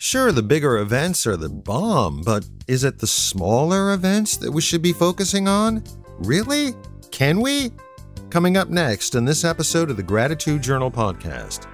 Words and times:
Sure, 0.00 0.30
the 0.30 0.44
bigger 0.44 0.78
events 0.78 1.26
are 1.26 1.36
the 1.36 1.48
bomb, 1.48 2.22
but 2.22 2.46
is 2.68 2.84
it 2.84 3.00
the 3.00 3.06
smaller 3.06 3.92
events 3.92 4.36
that 4.36 4.52
we 4.52 4.60
should 4.60 4.80
be 4.80 4.92
focusing 4.92 5.48
on? 5.48 5.82
Really? 6.18 6.74
Can 7.10 7.40
we? 7.40 7.72
Coming 8.30 8.56
up 8.56 8.68
next 8.68 9.16
in 9.16 9.24
this 9.24 9.42
episode 9.42 9.90
of 9.90 9.96
the 9.96 10.04
Gratitude 10.04 10.62
Journal 10.62 10.88
podcast. 10.88 11.66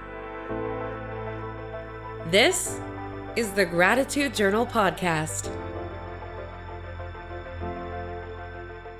This 2.31 2.79
is 3.35 3.51
the 3.51 3.63
Gratitude 3.63 4.33
Journal 4.33 4.65
podcast. 4.65 5.55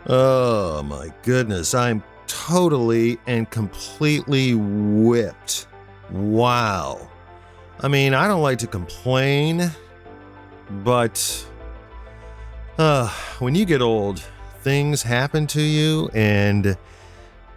Oh 0.06 0.84
my 0.84 1.12
goodness, 1.24 1.74
I'm 1.74 2.04
totally 2.28 3.18
and 3.26 3.50
completely 3.50 4.54
whipped. 4.54 5.66
Wow. 6.12 7.10
I 7.80 7.88
mean, 7.88 8.14
I 8.14 8.28
don't 8.28 8.42
like 8.42 8.60
to 8.60 8.68
complain, 8.68 9.70
but 10.84 11.46
uh, 12.78 13.10
when 13.40 13.56
you 13.56 13.66
get 13.66 13.82
old, 13.82 14.20
things 14.60 15.04
happen 15.04 15.46
to 15.48 15.62
you 15.62 16.10
and 16.14 16.78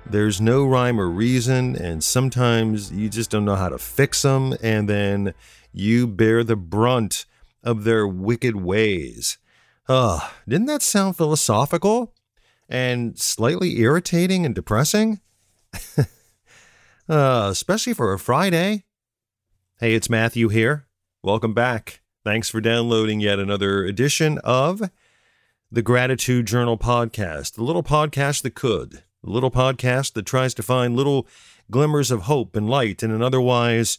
there's 0.07 0.41
no 0.41 0.65
rhyme 0.67 1.01
or 1.01 1.09
reason, 1.09 1.77
and 1.77 2.03
sometimes 2.03 2.91
you 2.91 3.09
just 3.09 3.31
don't 3.31 3.45
know 3.45 3.57
how 3.57 3.69
to 3.69 3.79
fix 3.79 4.23
them, 4.23 4.55
and 4.63 4.89
then 4.89 5.35
you 5.73 6.07
bear 6.07 6.43
the 6.43 6.57
brunt 6.57 7.27
of 7.63 7.85
their 7.85 8.09
wicked 8.09 8.57
ways. 8.57 9.37
Uh, 9.87 10.31
didn't 10.49 10.67
that 10.67 10.81
sound 10.81 11.17
philosophical? 11.17 12.15
and 12.69 13.19
slightly 13.19 13.81
irritating 13.81 14.45
and 14.45 14.55
depressing. 14.55 15.21
uh, 17.09 17.49
especially 17.51 17.95
for 17.95 18.13
a 18.13 18.19
Friday. 18.19 18.85
Hey, 19.81 19.95
it's 19.95 20.11
Matthew 20.11 20.49
here. 20.49 20.89
Welcome 21.23 21.55
back. 21.55 22.01
Thanks 22.25 22.51
for 22.51 22.61
downloading 22.61 23.21
yet 23.21 23.39
another 23.39 23.85
edition 23.85 24.39
of 24.39 24.91
the 25.71 25.83
Gratitude 25.83 26.47
Journal 26.47 26.77
podcast, 26.77 27.53
the 27.53 27.63
little 27.63 27.85
podcast 27.85 28.43
that 28.43 28.57
could, 28.57 29.05
the 29.23 29.31
little 29.31 29.53
podcast 29.53 30.15
that 30.15 30.27
tries 30.27 30.53
to 30.55 30.65
find 30.65 30.97
little 30.97 31.29
glimmers 31.71 32.11
of 32.11 32.23
hope 32.23 32.57
and 32.57 32.69
light 32.69 33.05
in 33.05 33.13
an 33.13 33.23
otherwise 33.23 33.99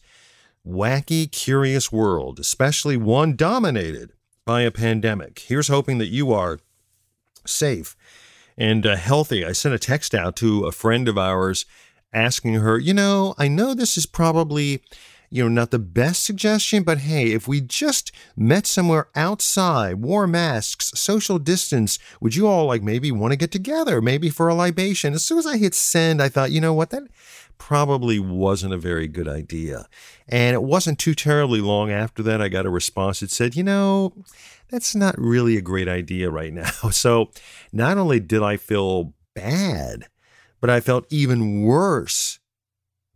wacky, 0.67 1.31
curious 1.31 1.93
world, 1.93 2.41
especially 2.41 2.97
one 2.97 3.38
dominated 3.38 4.11
by 4.43 4.64
a 4.64 4.71
pandemic. 4.71 5.39
Here's 5.39 5.69
hoping 5.69 5.97
that 5.99 6.08
you 6.08 6.33
are 6.33 6.59
safe 7.47 7.95
and 8.58 8.86
uh, 8.86 8.97
healthy. 8.97 9.45
I 9.45 9.53
sent 9.53 9.75
a 9.75 9.80
text 9.80 10.14
out 10.14 10.36
to 10.36 10.66
a 10.66 10.73
friend 10.73 11.08
of 11.08 11.17
ours 11.17 11.66
asking 12.11 12.55
her, 12.55 12.77
you 12.77 12.93
know, 12.93 13.33
I 13.38 13.47
know 13.47 13.73
this 13.73 13.97
is 13.97 14.05
probably, 14.05 14.81
you 15.30 15.44
know, 15.44 15.49
not 15.49 15.72
the 15.72 15.80
best 15.80 16.23
suggestion, 16.23 16.83
but 16.83 16.99
hey, 16.99 17.31
if 17.31 17.47
we 17.47 17.61
just 17.61 18.11
met 18.35 18.66
somewhere 18.66 19.09
outside, 19.16 20.02
wore 20.02 20.27
masks, 20.27 20.91
social 20.95 21.38
distance, 21.38 21.99
would 22.19 22.36
you 22.36 22.47
all 22.47 22.66
like 22.66 22.81
maybe 22.81 23.11
want 23.11 23.31
to 23.31 23.38
get 23.38 23.52
together, 23.52 24.02
maybe 24.02 24.30
for 24.30 24.47
a 24.47 24.55
libation? 24.55 25.13
As 25.13 25.23
soon 25.23 25.38
as 25.38 25.45
I 25.45 25.58
hit 25.58 25.75
send, 25.75 26.21
I 26.21 26.30
thought, 26.30 26.52
you 26.52 26.59
know 26.59 26.73
what, 26.73 26.89
that 26.89 27.03
probably 27.59 28.19
wasn't 28.19 28.73
a 28.73 28.77
very 28.77 29.08
good 29.08 29.27
idea. 29.27 29.88
And 30.27 30.55
it 30.55 30.63
wasn't 30.63 30.97
too 30.97 31.13
terribly 31.13 31.61
long 31.61 31.91
after 31.91 32.23
that, 32.23 32.41
I 32.41 32.49
got 32.49 32.66
a 32.66 32.71
response 32.71 33.19
that 33.19 33.30
said, 33.30 33.55
you 33.55 33.64
know, 33.64 34.14
that's 34.69 34.95
not 34.95 35.16
really 35.17 35.58
a 35.58 35.61
great 35.61 35.88
idea 35.88 36.30
right 36.31 36.53
now. 36.53 36.71
So 36.91 37.30
not 37.71 37.97
only 37.97 38.19
did 38.19 38.41
I 38.41 38.58
feel 38.58 39.14
bad, 39.36 40.05
but 40.59 40.69
I 40.69 40.80
felt 40.80 41.05
even 41.11 41.61
worse 41.61 42.39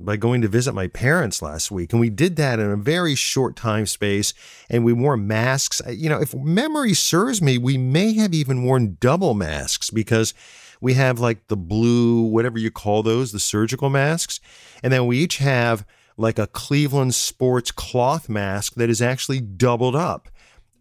by 0.05 0.17
going 0.17 0.41
to 0.41 0.47
visit 0.47 0.73
my 0.73 0.87
parents 0.87 1.41
last 1.41 1.71
week. 1.71 1.93
And 1.93 1.99
we 1.99 2.09
did 2.09 2.35
that 2.37 2.59
in 2.59 2.69
a 2.69 2.75
very 2.75 3.15
short 3.15 3.55
time 3.55 3.85
space 3.85 4.33
and 4.69 4.83
we 4.83 4.93
wore 4.93 5.17
masks. 5.17 5.81
You 5.87 6.09
know, 6.09 6.21
if 6.21 6.33
memory 6.33 6.93
serves 6.93 7.41
me, 7.41 7.57
we 7.57 7.77
may 7.77 8.13
have 8.13 8.33
even 8.33 8.63
worn 8.63 8.97
double 8.99 9.33
masks 9.33 9.89
because 9.89 10.33
we 10.81 10.93
have 10.95 11.19
like 11.19 11.47
the 11.47 11.57
blue, 11.57 12.23
whatever 12.23 12.57
you 12.57 12.71
call 12.71 13.03
those, 13.03 13.31
the 13.31 13.39
surgical 13.39 13.89
masks. 13.89 14.39
And 14.83 14.91
then 14.91 15.07
we 15.07 15.19
each 15.19 15.37
have 15.37 15.85
like 16.17 16.37
a 16.37 16.47
Cleveland 16.47 17.15
sports 17.15 17.71
cloth 17.71 18.29
mask 18.29 18.75
that 18.75 18.89
is 18.89 19.01
actually 19.01 19.41
doubled 19.41 19.95
up 19.95 20.29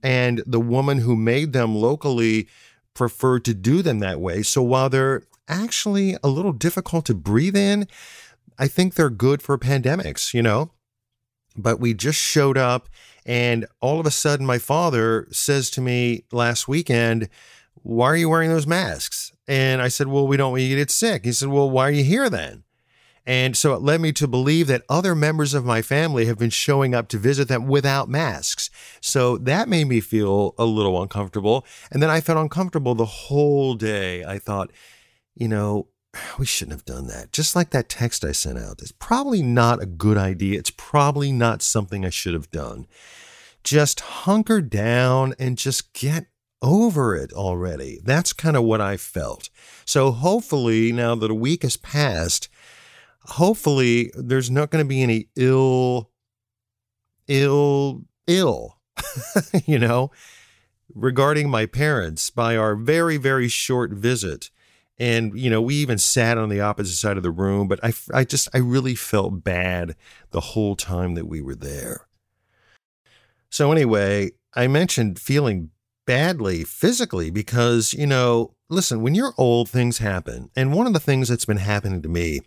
and 0.02 0.42
the 0.46 0.60
woman 0.60 0.98
who 0.98 1.16
made 1.16 1.52
them 1.52 1.74
locally 1.74 2.48
preferred 2.94 3.44
to 3.44 3.54
do 3.54 3.82
them 3.82 4.00
that 4.00 4.20
way. 4.20 4.42
So 4.42 4.62
while 4.62 4.90
they're 4.90 5.22
actually 5.48 6.16
a 6.22 6.28
little 6.28 6.52
difficult 6.52 7.06
to 7.06 7.14
breathe 7.14 7.56
in, 7.56 7.86
I 8.58 8.68
think 8.68 8.94
they're 8.94 9.10
good 9.10 9.42
for 9.42 9.56
pandemics, 9.58 10.34
you 10.34 10.42
know? 10.42 10.72
But 11.56 11.80
we 11.80 11.94
just 11.94 12.18
showed 12.18 12.56
up, 12.56 12.88
and 13.26 13.66
all 13.80 14.00
of 14.00 14.06
a 14.06 14.10
sudden, 14.10 14.46
my 14.46 14.58
father 14.58 15.28
says 15.30 15.70
to 15.70 15.80
me 15.80 16.24
last 16.32 16.66
weekend, 16.66 17.28
Why 17.74 18.06
are 18.06 18.16
you 18.16 18.30
wearing 18.30 18.50
those 18.50 18.66
masks? 18.66 19.32
And 19.46 19.82
I 19.82 19.88
said, 19.88 20.08
Well, 20.08 20.26
we 20.26 20.36
don't 20.36 20.52
want 20.52 20.62
you 20.62 20.70
to 20.70 20.80
get 20.80 20.90
sick. 20.90 21.24
He 21.24 21.32
said, 21.32 21.48
Well, 21.48 21.68
why 21.68 21.88
are 21.88 21.92
you 21.92 22.04
here 22.04 22.30
then? 22.30 22.64
And 23.24 23.56
so 23.56 23.72
it 23.74 23.82
led 23.82 24.00
me 24.00 24.12
to 24.12 24.26
believe 24.26 24.66
that 24.66 24.82
other 24.88 25.14
members 25.14 25.54
of 25.54 25.64
my 25.64 25.80
family 25.80 26.26
have 26.26 26.38
been 26.38 26.50
showing 26.50 26.94
up 26.94 27.06
to 27.08 27.18
visit 27.18 27.46
them 27.46 27.68
without 27.68 28.08
masks. 28.08 28.68
So 29.00 29.38
that 29.38 29.68
made 29.68 29.86
me 29.86 30.00
feel 30.00 30.54
a 30.58 30.64
little 30.64 31.00
uncomfortable. 31.00 31.64
And 31.92 32.02
then 32.02 32.10
I 32.10 32.20
felt 32.20 32.38
uncomfortable 32.38 32.94
the 32.96 33.04
whole 33.04 33.74
day. 33.74 34.24
I 34.24 34.38
thought, 34.38 34.72
you 35.36 35.46
know, 35.46 35.86
we 36.38 36.46
shouldn't 36.46 36.76
have 36.76 36.84
done 36.84 37.06
that. 37.08 37.32
Just 37.32 37.56
like 37.56 37.70
that 37.70 37.88
text 37.88 38.24
I 38.24 38.32
sent 38.32 38.58
out. 38.58 38.80
It's 38.82 38.92
probably 38.92 39.42
not 39.42 39.82
a 39.82 39.86
good 39.86 40.16
idea. 40.16 40.58
It's 40.58 40.70
probably 40.70 41.32
not 41.32 41.62
something 41.62 42.04
I 42.04 42.10
should 42.10 42.34
have 42.34 42.50
done. 42.50 42.86
Just 43.64 44.00
hunker 44.00 44.60
down 44.60 45.34
and 45.38 45.56
just 45.56 45.92
get 45.92 46.26
over 46.60 47.16
it 47.16 47.32
already. 47.32 48.00
That's 48.04 48.32
kind 48.32 48.56
of 48.56 48.64
what 48.64 48.80
I 48.80 48.96
felt. 48.96 49.50
So 49.84 50.10
hopefully, 50.10 50.92
now 50.92 51.14
that 51.16 51.30
a 51.30 51.34
week 51.34 51.62
has 51.62 51.76
passed, 51.76 52.48
hopefully 53.24 54.10
there's 54.14 54.50
not 54.50 54.70
going 54.70 54.84
to 54.84 54.88
be 54.88 55.02
any 55.02 55.28
ill 55.36 56.10
ill 57.28 58.04
ill 58.26 58.78
you 59.64 59.78
know 59.78 60.10
regarding 60.92 61.48
my 61.48 61.66
parents 61.66 62.30
by 62.30 62.56
our 62.56 62.74
very 62.74 63.16
very 63.16 63.48
short 63.48 63.92
visit 63.92 64.50
and 65.02 65.38
you 65.38 65.50
know 65.50 65.60
we 65.60 65.74
even 65.74 65.98
sat 65.98 66.38
on 66.38 66.48
the 66.48 66.60
opposite 66.60 66.94
side 66.94 67.16
of 67.16 67.22
the 67.22 67.30
room 67.30 67.68
but 67.68 67.80
i 67.82 67.92
i 68.14 68.24
just 68.24 68.48
i 68.54 68.58
really 68.58 68.94
felt 68.94 69.42
bad 69.42 69.96
the 70.30 70.40
whole 70.40 70.76
time 70.76 71.14
that 71.14 71.26
we 71.26 71.40
were 71.40 71.54
there 71.54 72.06
so 73.50 73.72
anyway 73.72 74.30
i 74.54 74.66
mentioned 74.66 75.18
feeling 75.18 75.70
badly 76.06 76.64
physically 76.64 77.30
because 77.30 77.92
you 77.94 78.06
know 78.06 78.54
listen 78.68 79.02
when 79.02 79.14
you're 79.14 79.34
old 79.38 79.68
things 79.68 79.98
happen 79.98 80.50
and 80.56 80.72
one 80.72 80.86
of 80.86 80.92
the 80.92 81.00
things 81.00 81.28
that's 81.28 81.44
been 81.44 81.58
happening 81.58 82.02
to 82.02 82.08
me 82.08 82.40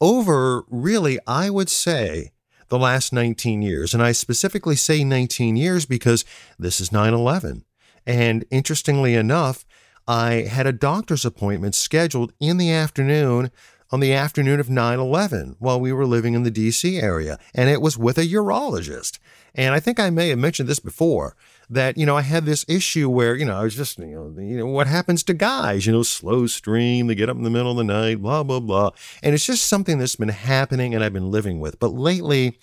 over 0.00 0.64
really, 0.68 1.18
I 1.26 1.50
would 1.50 1.68
say, 1.68 2.32
the 2.68 2.78
last 2.78 3.12
19 3.12 3.62
years. 3.62 3.94
And 3.94 4.02
I 4.02 4.12
specifically 4.12 4.76
say 4.76 5.02
19 5.04 5.56
years 5.56 5.86
because 5.86 6.24
this 6.58 6.80
is 6.80 6.92
9 6.92 7.12
11. 7.12 7.64
And 8.06 8.44
interestingly 8.50 9.14
enough, 9.14 9.64
I 10.08 10.46
had 10.48 10.66
a 10.66 10.72
doctor's 10.72 11.26
appointment 11.26 11.74
scheduled 11.74 12.32
in 12.40 12.56
the 12.56 12.72
afternoon 12.72 13.50
on 13.90 14.00
the 14.00 14.12
afternoon 14.14 14.58
of 14.58 14.70
9 14.70 14.98
11 14.98 15.56
while 15.58 15.78
we 15.78 15.92
were 15.92 16.06
living 16.06 16.32
in 16.32 16.44
the 16.44 16.50
DC 16.50 17.02
area. 17.02 17.38
And 17.54 17.68
it 17.68 17.82
was 17.82 17.98
with 17.98 18.16
a 18.16 18.26
urologist. 18.26 19.18
And 19.54 19.74
I 19.74 19.80
think 19.80 20.00
I 20.00 20.08
may 20.08 20.30
have 20.30 20.38
mentioned 20.38 20.68
this 20.68 20.78
before 20.78 21.36
that, 21.68 21.98
you 21.98 22.06
know, 22.06 22.16
I 22.16 22.22
had 22.22 22.46
this 22.46 22.64
issue 22.68 23.10
where, 23.10 23.36
you 23.36 23.44
know, 23.44 23.58
I 23.58 23.64
was 23.64 23.76
just, 23.76 23.98
you 23.98 24.06
know, 24.06 24.40
you 24.40 24.56
know, 24.56 24.66
what 24.66 24.86
happens 24.86 25.22
to 25.24 25.34
guys, 25.34 25.86
you 25.86 25.92
know, 25.92 26.02
slow 26.02 26.46
stream, 26.46 27.06
they 27.06 27.14
get 27.14 27.28
up 27.28 27.36
in 27.36 27.42
the 27.42 27.50
middle 27.50 27.72
of 27.72 27.76
the 27.76 27.84
night, 27.84 28.22
blah, 28.22 28.42
blah, 28.42 28.60
blah. 28.60 28.90
And 29.22 29.34
it's 29.34 29.46
just 29.46 29.66
something 29.66 29.98
that's 29.98 30.16
been 30.16 30.30
happening 30.30 30.94
and 30.94 31.04
I've 31.04 31.12
been 31.12 31.30
living 31.30 31.60
with. 31.60 31.78
But 31.78 31.88
lately, 31.88 32.58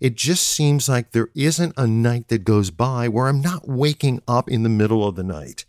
it 0.00 0.16
just 0.16 0.46
seems 0.46 0.88
like 0.88 1.12
there 1.12 1.28
isn't 1.34 1.74
a 1.76 1.86
night 1.86 2.28
that 2.28 2.44
goes 2.44 2.70
by 2.70 3.08
where 3.08 3.26
I'm 3.26 3.40
not 3.40 3.68
waking 3.68 4.22
up 4.28 4.50
in 4.50 4.64
the 4.64 4.68
middle 4.68 5.06
of 5.06 5.16
the 5.16 5.22
night. 5.22 5.64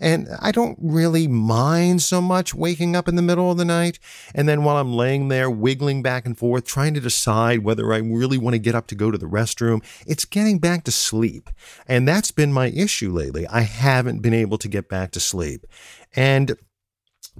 And 0.00 0.28
I 0.40 0.52
don't 0.52 0.78
really 0.80 1.26
mind 1.28 2.02
so 2.02 2.20
much 2.20 2.54
waking 2.54 2.96
up 2.96 3.08
in 3.08 3.16
the 3.16 3.22
middle 3.22 3.50
of 3.50 3.58
the 3.58 3.64
night. 3.64 3.98
And 4.34 4.48
then 4.48 4.64
while 4.64 4.76
I'm 4.76 4.92
laying 4.92 5.28
there 5.28 5.50
wiggling 5.50 6.02
back 6.02 6.26
and 6.26 6.36
forth, 6.36 6.64
trying 6.64 6.94
to 6.94 7.00
decide 7.00 7.64
whether 7.64 7.92
I 7.92 7.98
really 7.98 8.38
want 8.38 8.54
to 8.54 8.58
get 8.58 8.74
up 8.74 8.86
to 8.88 8.94
go 8.94 9.10
to 9.10 9.18
the 9.18 9.26
restroom, 9.26 9.82
it's 10.06 10.24
getting 10.24 10.58
back 10.58 10.84
to 10.84 10.92
sleep. 10.92 11.50
And 11.86 12.06
that's 12.06 12.30
been 12.30 12.52
my 12.52 12.66
issue 12.68 13.12
lately. 13.12 13.46
I 13.46 13.62
haven't 13.62 14.20
been 14.20 14.34
able 14.34 14.58
to 14.58 14.68
get 14.68 14.88
back 14.88 15.10
to 15.12 15.20
sleep. 15.20 15.66
And 16.14 16.56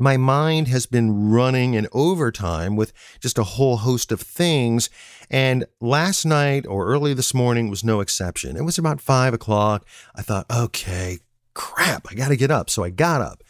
my 0.01 0.17
mind 0.17 0.69
has 0.69 0.87
been 0.87 1.31
running 1.31 1.75
in 1.75 1.89
overtime 1.93 2.77
with 2.77 2.93
just 3.21 3.39
a 3.39 3.45
whole 3.45 3.79
host 3.79 4.13
of 4.13 4.21
things. 4.21 4.89
And 5.31 5.67
last 5.81 6.25
night 6.25 6.67
or 6.67 6.87
early 6.87 7.15
this 7.15 7.35
morning 7.35 7.69
was 7.69 7.85
no 7.85 8.01
exception. 8.01 8.57
It 8.57 8.63
was 8.63 8.79
about 8.79 9.01
five 9.01 9.35
o'clock. 9.35 9.87
I 10.15 10.23
thought, 10.23 10.47
okay, 10.51 11.19
crap, 11.59 12.07
I 12.11 12.15
got 12.15 12.29
to 12.29 12.37
get 12.37 12.51
up. 12.51 12.71
So 12.71 12.85
I 12.85 12.91
got 12.91 13.21
up 13.21 13.43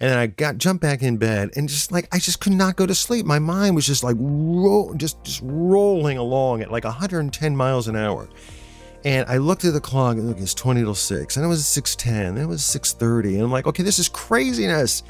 and 0.00 0.10
then 0.10 0.18
I 0.18 0.26
got 0.26 0.56
jumped 0.56 0.80
back 0.82 1.02
in 1.02 1.18
bed 1.18 1.50
and 1.56 1.68
just 1.68 1.92
like 1.92 2.08
I 2.10 2.18
just 2.18 2.40
could 2.40 2.54
not 2.54 2.74
go 2.74 2.86
to 2.86 2.94
sleep. 2.94 3.26
My 3.26 3.38
mind 3.38 3.76
was 3.76 3.86
just 3.86 4.02
like 4.02 4.16
roll, 4.18 4.94
just 4.94 5.22
just 5.22 5.42
rolling 5.44 6.16
along 6.16 6.62
at 6.62 6.72
like 6.72 6.84
110 6.84 7.54
miles 7.54 7.86
an 7.86 7.96
hour. 7.96 8.28
And 9.04 9.26
I 9.28 9.36
looked 9.36 9.64
at 9.64 9.72
the 9.72 9.80
clock 9.80 10.16
and 10.16 10.28
look, 10.28 10.38
it's 10.38 10.54
20 10.54 10.82
till 10.82 10.94
6. 10.94 11.36
And 11.36 11.44
it 11.44 11.48
was 11.48 11.62
6.10. 11.62 12.04
Then 12.04 12.36
it 12.38 12.46
was 12.46 12.60
6.30. 12.60 13.34
And 13.34 13.42
I'm 13.42 13.50
like, 13.50 13.66
okay, 13.66 13.82
this 13.82 13.98
is 13.98 14.10
craziness. 14.10 15.02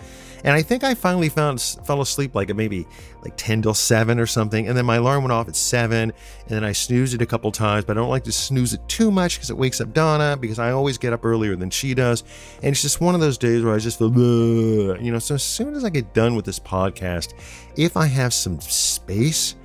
And 0.45 0.55
I 0.55 0.63
think 0.63 0.85
I 0.85 0.95
finally 0.95 1.29
found 1.29 1.61
fell 1.61 2.01
asleep 2.01 2.35
like 2.35 2.51
at 2.51 2.57
maybe 2.57 2.87
like 3.23 3.35
10 3.37 3.63
till 3.63 3.75
7 3.75 4.19
or 4.19 4.27
something. 4.27 4.67
And 4.67 4.77
then 4.77 4.87
my 4.87 4.97
alarm 4.97 5.23
went 5.25 5.33
off 5.33 5.49
at 5.49 5.57
7. 5.57 5.93
And 5.93 6.13
then 6.47 6.65
I 6.65 6.73
snoozed 6.73 7.15
it 7.15 7.23
a 7.23 7.27
couple 7.27 7.51
times, 7.53 7.85
but 7.85 7.97
I 7.97 8.01
don't 8.01 8.11
like 8.11 8.25
to 8.25 8.33
snooze 8.33 8.73
it 8.73 8.81
too 8.89 9.11
much 9.11 9.37
because 9.37 9.51
it 9.51 9.57
wakes 9.57 9.81
up 9.81 9.93
Donna 9.93 10.37
because 10.37 10.59
I 10.59 10.71
always 10.71 10.99
get 10.99 11.13
up 11.13 11.25
earlier 11.25 11.57
than 11.57 11.71
she 11.71 11.95
does. 11.95 12.25
And 12.63 12.73
it's 12.73 12.83
just 12.83 13.01
one 13.01 13.15
of 13.15 13.21
those 13.21 13.39
days 13.39 13.63
where 13.63 13.75
I 13.75 13.79
just 13.79 13.99
feel, 13.99 14.11
you 14.11 15.13
know, 15.13 15.19
so 15.19 15.35
as 15.35 15.43
soon 15.43 15.75
as 15.75 15.85
I 15.85 15.91
get 15.91 16.15
done 16.15 16.35
with 16.35 16.45
this 16.45 16.59
podcast, 16.59 17.35
if 17.77 17.97
I 17.97 18.07
have 18.07 18.33
some 18.33 18.61
space, 18.61 19.57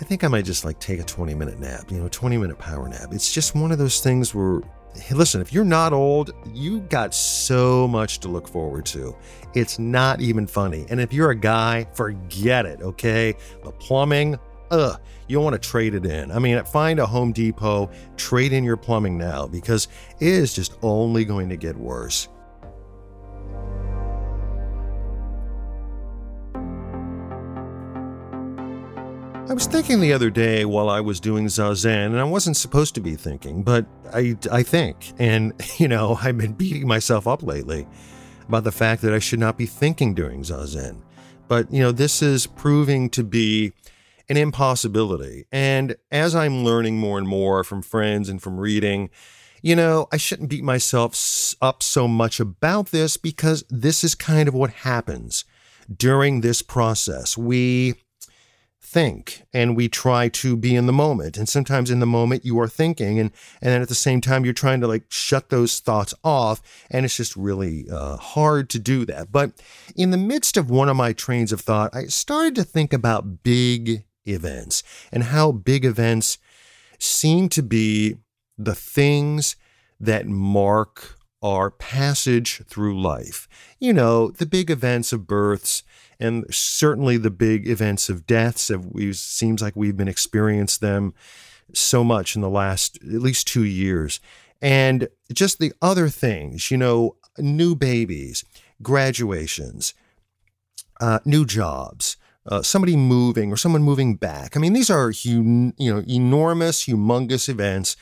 I 0.00 0.04
think 0.04 0.24
I 0.24 0.28
might 0.28 0.44
just 0.44 0.64
like 0.64 0.78
take 0.80 1.00
a 1.00 1.04
20 1.04 1.34
minute 1.34 1.60
nap, 1.60 1.90
you 1.90 1.98
know, 1.98 2.08
20 2.08 2.36
minute 2.36 2.58
power 2.58 2.88
nap. 2.88 3.12
It's 3.12 3.32
just 3.32 3.54
one 3.54 3.70
of 3.70 3.78
those 3.78 4.00
things 4.00 4.34
where 4.34 4.60
listen, 5.10 5.40
if 5.40 5.52
you're 5.52 5.64
not 5.64 5.92
old, 5.92 6.32
you 6.52 6.80
got 6.80 7.14
so 7.14 7.88
much 7.88 8.20
to 8.20 8.28
look 8.28 8.48
forward 8.48 8.86
to. 8.86 9.16
It's 9.54 9.78
not 9.78 10.20
even 10.20 10.46
funny. 10.46 10.86
And 10.88 11.00
if 11.00 11.12
you're 11.12 11.30
a 11.30 11.36
guy, 11.36 11.86
forget 11.94 12.66
it, 12.66 12.80
okay? 12.82 13.34
The 13.62 13.72
plumbing, 13.72 14.38
ugh, 14.70 15.00
you 15.28 15.40
want 15.40 15.54
to 15.54 15.68
trade 15.68 15.94
it 15.94 16.06
in. 16.06 16.30
I 16.30 16.38
mean, 16.38 16.62
find 16.64 16.98
a 16.98 17.06
Home 17.06 17.32
Depot, 17.32 17.90
trade 18.16 18.52
in 18.52 18.64
your 18.64 18.76
plumbing 18.76 19.16
now 19.16 19.46
because 19.46 19.88
it 20.20 20.28
is 20.28 20.54
just 20.54 20.76
only 20.82 21.24
going 21.24 21.48
to 21.48 21.56
get 21.56 21.76
worse. 21.76 22.28
I 29.46 29.52
was 29.52 29.66
thinking 29.66 30.00
the 30.00 30.14
other 30.14 30.30
day 30.30 30.64
while 30.64 30.88
I 30.88 31.02
was 31.02 31.20
doing 31.20 31.46
Zazen, 31.48 32.06
and 32.06 32.18
I 32.18 32.24
wasn't 32.24 32.56
supposed 32.56 32.94
to 32.94 33.02
be 33.02 33.14
thinking, 33.14 33.62
but 33.62 33.84
I, 34.10 34.38
I 34.50 34.62
think. 34.62 35.12
And, 35.18 35.52
you 35.76 35.86
know, 35.86 36.18
I've 36.22 36.38
been 36.38 36.54
beating 36.54 36.88
myself 36.88 37.28
up 37.28 37.42
lately 37.42 37.86
about 38.48 38.64
the 38.64 38.72
fact 38.72 39.02
that 39.02 39.12
I 39.12 39.18
should 39.18 39.38
not 39.38 39.58
be 39.58 39.66
thinking 39.66 40.14
during 40.14 40.42
Zazen. 40.42 41.02
But, 41.46 41.70
you 41.70 41.80
know, 41.80 41.92
this 41.92 42.22
is 42.22 42.46
proving 42.46 43.10
to 43.10 43.22
be 43.22 43.74
an 44.30 44.38
impossibility. 44.38 45.44
And 45.52 45.96
as 46.10 46.34
I'm 46.34 46.64
learning 46.64 46.96
more 46.96 47.18
and 47.18 47.28
more 47.28 47.64
from 47.64 47.82
friends 47.82 48.30
and 48.30 48.42
from 48.42 48.58
reading, 48.58 49.10
you 49.60 49.76
know, 49.76 50.08
I 50.10 50.16
shouldn't 50.16 50.48
beat 50.48 50.64
myself 50.64 51.54
up 51.60 51.82
so 51.82 52.08
much 52.08 52.40
about 52.40 52.92
this 52.92 53.18
because 53.18 53.62
this 53.68 54.04
is 54.04 54.14
kind 54.14 54.48
of 54.48 54.54
what 54.54 54.70
happens 54.70 55.44
during 55.94 56.40
this 56.40 56.62
process. 56.62 57.36
We 57.36 57.96
think 58.84 59.42
and 59.52 59.74
we 59.74 59.88
try 59.88 60.28
to 60.28 60.56
be 60.56 60.76
in 60.76 60.86
the 60.86 60.92
moment. 60.92 61.36
And 61.36 61.48
sometimes 61.48 61.90
in 61.90 62.00
the 62.00 62.06
moment 62.06 62.44
you 62.44 62.60
are 62.60 62.68
thinking 62.68 63.18
and 63.18 63.32
and 63.60 63.72
then 63.72 63.82
at 63.82 63.88
the 63.88 63.94
same 63.94 64.20
time 64.20 64.44
you're 64.44 64.54
trying 64.54 64.80
to 64.82 64.86
like 64.86 65.04
shut 65.08 65.48
those 65.48 65.80
thoughts 65.80 66.14
off 66.22 66.60
and 66.90 67.04
it's 67.04 67.16
just 67.16 67.34
really 67.34 67.86
uh, 67.90 68.16
hard 68.16 68.68
to 68.70 68.78
do 68.78 69.04
that. 69.06 69.32
But 69.32 69.52
in 69.96 70.10
the 70.10 70.16
midst 70.16 70.56
of 70.56 70.70
one 70.70 70.88
of 70.88 70.96
my 70.96 71.12
trains 71.12 71.50
of 71.52 71.60
thought 71.60 71.94
i 71.94 72.04
started 72.04 72.54
to 72.54 72.64
think 72.64 72.92
about 72.92 73.42
big 73.42 74.04
events 74.26 74.82
and 75.10 75.24
how 75.24 75.50
big 75.50 75.84
events 75.84 76.38
seem 76.98 77.48
to 77.48 77.62
be 77.62 78.16
the 78.58 78.74
things 78.74 79.56
that 79.98 80.26
mark 80.26 81.18
our 81.42 81.70
passage 81.70 82.62
through 82.66 83.00
life. 83.00 83.46
You 83.78 83.92
know 83.92 84.30
the 84.30 84.46
big 84.46 84.70
events 84.70 85.12
of 85.12 85.26
births 85.26 85.82
and 86.20 86.44
certainly 86.50 87.16
the 87.16 87.30
big 87.30 87.68
events 87.68 88.08
of 88.08 88.26
deaths 88.26 88.70
seems 89.12 89.62
like 89.62 89.74
we've 89.76 89.96
been 89.96 90.08
experiencing 90.08 90.86
them 90.86 91.14
so 91.72 92.04
much 92.04 92.36
in 92.36 92.42
the 92.42 92.50
last 92.50 92.98
at 93.02 93.22
least 93.22 93.46
two 93.46 93.64
years. 93.64 94.20
And 94.62 95.08
just 95.32 95.58
the 95.58 95.72
other 95.82 96.08
things 96.08 96.70
you 96.70 96.76
know 96.76 97.16
new 97.38 97.74
babies 97.74 98.44
graduations 98.82 99.94
uh, 101.00 101.18
new 101.24 101.44
jobs 101.44 102.16
uh, 102.46 102.62
somebody 102.62 102.94
moving 102.94 103.50
or 103.50 103.56
someone 103.56 103.82
moving 103.82 104.16
back. 104.16 104.56
I 104.56 104.60
mean 104.60 104.72
these 104.72 104.90
are 104.90 105.10
you 105.10 105.42
know 105.78 106.02
enormous 106.06 106.86
humongous 106.86 107.48
events 107.48 107.96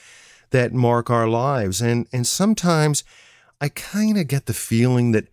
that 0.50 0.72
mark 0.72 1.10
our 1.10 1.28
lives. 1.28 1.80
And 1.80 2.08
and 2.12 2.26
sometimes 2.26 3.04
i 3.60 3.68
kind 3.68 4.18
of 4.18 4.26
get 4.26 4.46
the 4.46 4.54
feeling 4.54 5.12
that 5.12 5.28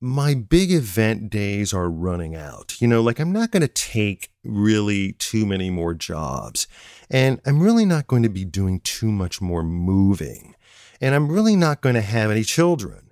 my 0.00 0.34
big 0.34 0.70
event 0.70 1.30
days 1.30 1.74
are 1.74 1.90
running 1.90 2.36
out. 2.36 2.80
You 2.80 2.86
know, 2.86 3.02
like 3.02 3.18
I'm 3.18 3.32
not 3.32 3.50
going 3.50 3.62
to 3.62 3.68
take 3.68 4.30
really 4.44 5.12
too 5.14 5.44
many 5.44 5.70
more 5.70 5.94
jobs. 5.94 6.68
And 7.10 7.40
I'm 7.44 7.60
really 7.60 7.84
not 7.84 8.06
going 8.06 8.22
to 8.22 8.28
be 8.28 8.44
doing 8.44 8.80
too 8.80 9.10
much 9.10 9.40
more 9.40 9.62
moving. 9.62 10.54
And 11.00 11.14
I'm 11.14 11.30
really 11.30 11.56
not 11.56 11.80
going 11.80 11.94
to 11.94 12.00
have 12.00 12.30
any 12.30 12.44
children. 12.44 13.10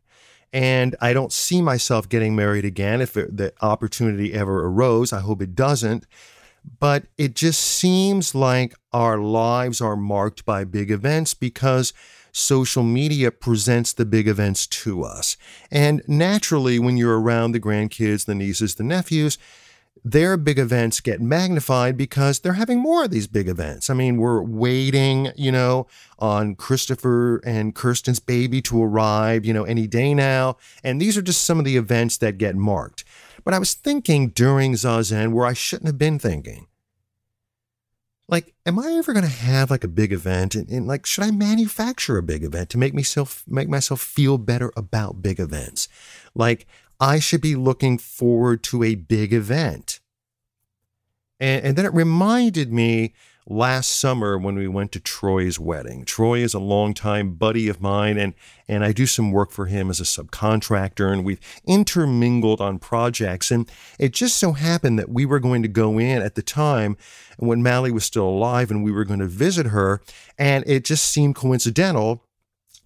And 0.53 0.95
I 1.01 1.13
don't 1.13 1.33
see 1.33 1.61
myself 1.61 2.09
getting 2.09 2.37
married 2.37 2.65
again 2.65 3.01
if 3.01 3.15
the 3.15 3.53
opportunity 3.61 4.33
ever 4.33 4.65
arose. 4.67 5.13
I 5.13 5.21
hope 5.21 5.43
it 5.43 5.55
doesn't. 5.55 6.07
But 6.79 7.05
it 7.17 7.35
just 7.35 7.61
seems 7.61 8.35
like 8.35 8.75
our 8.93 9.19
lives 9.19 9.81
are 9.81 9.97
marked 9.97 10.45
by 10.45 10.65
big 10.65 10.91
events 10.91 11.35
because 11.35 11.93
social 12.37 12.83
media 12.83 13.31
presents 13.31 13.95
the 13.95 14.05
big 14.05 14.29
events 14.29 14.67
to 14.67 15.03
us. 15.03 15.37
And 15.71 16.03
naturally, 16.07 16.79
when 16.79 16.97
you're 16.99 17.19
around 17.19 17.53
the 17.53 17.61
grandkids, 17.61 18.27
the 18.27 18.35
nieces, 18.35 18.75
the 18.75 18.85
nephews, 18.85 19.39
their 20.05 20.37
big 20.37 20.59
events 20.59 21.01
get 21.01 21.21
magnified 21.21 21.97
because 21.97 22.39
they're 22.39 22.53
having 22.53 22.79
more 22.79 23.05
of 23.05 23.11
these 23.11 23.27
big 23.27 23.49
events. 23.49 23.89
I 23.89 23.95
mean, 23.95 24.19
we're 24.19 24.43
waiting, 24.43 25.33
you 25.35 25.51
know, 25.51 25.87
on 26.19 26.55
Christopher 26.55 27.39
and 27.39 27.75
Kirsten's 27.75 28.21
baby 28.21 28.61
to 28.63 28.83
arrive, 28.83 29.45
you 29.45 29.55
know, 29.55 29.65
any 29.65 29.87
day 29.87 30.15
now. 30.15 30.59
And 30.85 31.01
these 31.01 31.17
are 31.17 31.23
just 31.23 31.43
some 31.43 31.59
of 31.59 31.65
the 31.65 31.77
events 31.77 32.19
that 32.19 32.39
get 32.39 32.55
marked. 32.55 33.03
But 33.45 33.55
I 33.55 33.59
was 33.59 33.75
thinking 33.75 34.29
during 34.29 34.75
Zazen 34.75 35.33
where 35.33 35.47
I 35.47 35.55
shouldn't 35.55 35.87
have 35.87 35.99
been 35.99 36.19
thinking 36.19 36.67
like 38.29 38.55
am 38.65 38.79
i 38.79 38.93
ever 38.93 39.13
going 39.13 39.25
to 39.25 39.31
have 39.31 39.71
like 39.71 39.85
a 39.85 39.89
big 39.89 40.13
event? 40.13 40.55
And, 40.55 40.69
and, 40.69 40.87
like 40.87 41.07
should 41.07 41.25
i 41.25 41.31
manufacture 41.31 42.19
a 42.19 42.23
big 42.23 42.45
event 42.45 42.71
to 42.71 42.79
make 42.79 42.95
myself 42.95 43.45
make 43.47 43.69
myself 43.69 44.01
feel 44.01 44.39
better 44.39 44.73
about 44.77 45.23
big 45.23 45.41
events? 45.41 45.89
Like 46.35 46.67
i 47.01 47.19
should 47.19 47.41
be 47.41 47.55
looking 47.55 47.99
forward 47.99 48.63
to 48.65 48.83
a 48.83 48.95
big 48.95 49.33
event. 49.33 50.01
And, 51.39 51.65
and 51.65 51.77
then 51.77 51.85
it 51.85 51.95
reminded 51.95 52.73
me 52.73 53.13
last 53.49 54.01
summer 54.01 54.37
when 54.37 54.57
we 54.57 54.67
went 54.67 54.91
to 54.93 55.01
Troy's 55.01 55.59
wedding. 55.59 56.05
Troy 56.05 56.41
is 56.41 56.53
a 56.53 56.59
longtime 56.59 57.35
buddy 57.35 57.69
of 57.69 57.81
mine, 57.81 58.19
and, 58.19 58.35
and 58.69 58.85
I 58.85 58.93
do 58.93 59.07
some 59.07 59.31
work 59.31 59.53
for 59.53 59.67
him 59.67 59.89
as 59.89 60.01
a 60.01 60.05
subcontractor, 60.05 61.13
and 61.13 61.25
we've 61.25 61.41
intermingled 61.65 62.61
on 62.61 62.79
projects. 62.79 63.51
And 63.51 63.71
it 63.99 64.13
just 64.13 64.37
so 64.39 64.53
happened 64.53 64.99
that 64.99 65.11
we 65.11 65.25
were 65.25 65.39
going 65.39 65.63
to 65.63 65.69
go 65.69 65.99
in 65.99 66.23
at 66.23 66.35
the 66.35 66.43
time 66.43 66.97
when 67.39 67.63
Mally 67.63 67.93
was 67.93 68.05
still 68.05 68.29
alive, 68.29 68.71
and 68.71 68.83
we 68.83 68.91
were 68.91 69.05
going 69.05 69.21
to 69.21 69.27
visit 69.27 69.67
her. 69.67 70.03
And 70.37 70.65
it 70.67 70.85
just 70.85 71.05
seemed 71.05 71.37
coincidental 71.37 72.25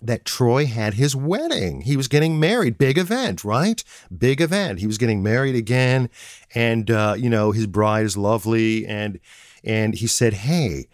that 0.03 0.25
Troy 0.25 0.67
had 0.67 0.95
his 0.95 1.15
wedding. 1.15 1.83
He 1.83 1.97
was 1.97 2.09
getting 2.09 2.41
married. 2.41 2.79
Big 2.79 2.97
event, 2.97 3.45
right? 3.45 3.83
Big 4.17 4.41
event. 4.41 4.81
He 4.81 4.87
was 4.87 4.97
getting 4.99 5.23
married 5.23 5.55
again. 5.55 6.09
And, 6.55 6.91
uh, 6.91 7.15
you 7.19 7.29
know, 7.29 7.53
his 7.53 7.67
bride 7.67 8.07
is 8.07 8.17
lovely. 8.17 8.87
And, 8.87 9.21
and 9.65 9.95
he 9.95 10.07
said, 10.07 10.35
Hey, 10.35 10.89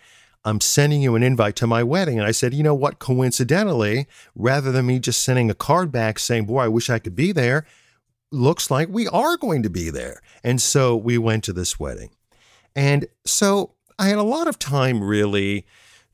I'm 0.45 0.61
sending 0.61 1.03
you 1.03 1.17
an 1.17 1.23
invite 1.23 1.57
to 1.57 1.67
my 1.67 1.83
wedding. 1.83 2.19
And 2.19 2.27
I 2.27 2.33
said, 2.33 2.55
You 2.55 2.63
know 2.63 2.75
what? 2.75 2.99
Coincidentally, 2.99 4.07
rather 4.35 4.73
than 4.73 4.87
me 4.87 4.99
just 4.99 5.23
sending 5.23 5.51
a 5.51 5.55
card 5.55 5.91
back 5.91 6.19
saying, 6.19 6.47
Boy, 6.47 6.61
I 6.61 6.69
wish 6.69 6.91
I 6.91 6.99
could 6.99 7.17
be 7.17 7.33
there, 7.33 7.67
looks 8.31 8.71
like 8.71 8.89
we 8.89 9.09
are 9.09 9.37
going 9.37 9.63
to 9.63 9.71
be 9.71 9.91
there. 9.91 10.21
And 10.45 10.61
so 10.61 10.97
we 10.97 11.19
went 11.19 11.45
to 11.45 11.53
this 11.53 11.79
wedding. 11.79 12.11
And 12.75 13.07
so 13.25 13.73
I 13.99 14.09
had 14.09 14.19
a 14.19 14.23
lot 14.23 14.47
of 14.47 14.59
time 14.59 15.03
really 15.03 15.67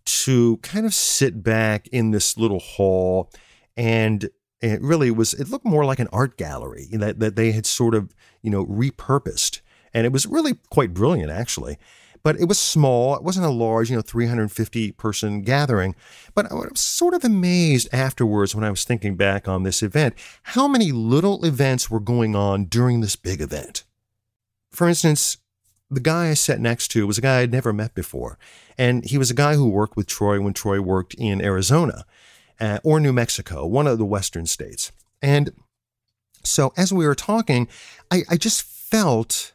to 0.04 0.58
kind 0.58 0.86
of 0.86 0.94
sit 0.94 1.42
back 1.42 1.88
in 1.88 2.10
this 2.10 2.36
little 2.36 2.58
hall 2.58 3.30
and 3.76 4.28
it 4.60 4.80
really 4.80 5.10
was 5.10 5.34
it 5.34 5.48
looked 5.48 5.64
more 5.64 5.84
like 5.84 5.98
an 5.98 6.08
art 6.12 6.36
gallery 6.36 6.88
that, 6.92 7.20
that 7.20 7.36
they 7.36 7.52
had 7.52 7.66
sort 7.66 7.94
of 7.94 8.14
you 8.42 8.50
know 8.50 8.66
repurposed 8.66 9.60
and 9.94 10.04
it 10.04 10.12
was 10.12 10.26
really 10.26 10.54
quite 10.70 10.92
brilliant 10.92 11.30
actually 11.30 11.78
but 12.22 12.38
it 12.38 12.46
was 12.46 12.58
small. 12.58 13.16
It 13.16 13.22
wasn't 13.22 13.46
a 13.46 13.50
large, 13.50 13.90
you 13.90 13.96
know, 13.96 14.02
350 14.02 14.92
person 14.92 15.42
gathering. 15.42 15.94
But 16.34 16.50
I 16.50 16.54
was 16.54 16.80
sort 16.80 17.14
of 17.14 17.24
amazed 17.24 17.88
afterwards 17.92 18.54
when 18.54 18.64
I 18.64 18.70
was 18.70 18.84
thinking 18.84 19.16
back 19.16 19.48
on 19.48 19.62
this 19.62 19.82
event 19.82 20.14
how 20.42 20.68
many 20.68 20.92
little 20.92 21.44
events 21.44 21.90
were 21.90 22.00
going 22.00 22.36
on 22.36 22.66
during 22.66 23.00
this 23.00 23.16
big 23.16 23.40
event. 23.40 23.84
For 24.70 24.88
instance, 24.88 25.38
the 25.90 26.00
guy 26.00 26.28
I 26.28 26.34
sat 26.34 26.60
next 26.60 26.88
to 26.88 27.06
was 27.06 27.18
a 27.18 27.22
guy 27.22 27.40
I'd 27.40 27.52
never 27.52 27.72
met 27.72 27.94
before. 27.94 28.38
And 28.78 29.04
he 29.04 29.18
was 29.18 29.30
a 29.30 29.34
guy 29.34 29.54
who 29.54 29.68
worked 29.68 29.96
with 29.96 30.06
Troy 30.06 30.40
when 30.40 30.54
Troy 30.54 30.80
worked 30.80 31.14
in 31.14 31.42
Arizona 31.42 32.06
uh, 32.58 32.78
or 32.82 32.98
New 32.98 33.12
Mexico, 33.12 33.66
one 33.66 33.86
of 33.86 33.98
the 33.98 34.04
western 34.04 34.46
states. 34.46 34.92
And 35.20 35.50
so 36.44 36.72
as 36.76 36.92
we 36.92 37.06
were 37.06 37.14
talking, 37.14 37.68
I, 38.10 38.22
I 38.30 38.36
just 38.36 38.62
felt 38.62 39.52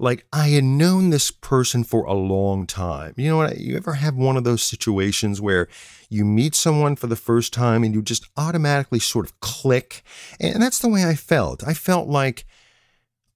like 0.00 0.24
I 0.32 0.48
had 0.48 0.64
known 0.64 1.10
this 1.10 1.30
person 1.30 1.84
for 1.84 2.04
a 2.04 2.14
long 2.14 2.66
time. 2.66 3.12
You 3.16 3.28
know 3.28 3.36
what? 3.36 3.58
You 3.58 3.76
ever 3.76 3.94
have 3.94 4.16
one 4.16 4.36
of 4.36 4.44
those 4.44 4.62
situations 4.62 5.40
where 5.40 5.68
you 6.08 6.24
meet 6.24 6.54
someone 6.54 6.96
for 6.96 7.06
the 7.06 7.16
first 7.16 7.52
time 7.52 7.84
and 7.84 7.94
you 7.94 8.00
just 8.00 8.26
automatically 8.36 8.98
sort 8.98 9.26
of 9.26 9.38
click? 9.40 10.02
And 10.40 10.62
that's 10.62 10.78
the 10.78 10.88
way 10.88 11.04
I 11.04 11.14
felt. 11.14 11.62
I 11.66 11.74
felt 11.74 12.08
like 12.08 12.46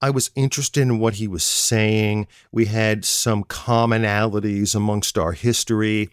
I 0.00 0.09
was 0.09 0.30
interested 0.35 0.80
in 0.80 0.99
what 0.99 1.14
he 1.14 1.28
was 1.28 1.44
saying. 1.44 2.26
We 2.50 2.64
had 2.64 3.04
some 3.04 3.44
commonalities 3.44 4.75
amongst 4.75 5.18
our 5.18 5.33
history. 5.33 6.11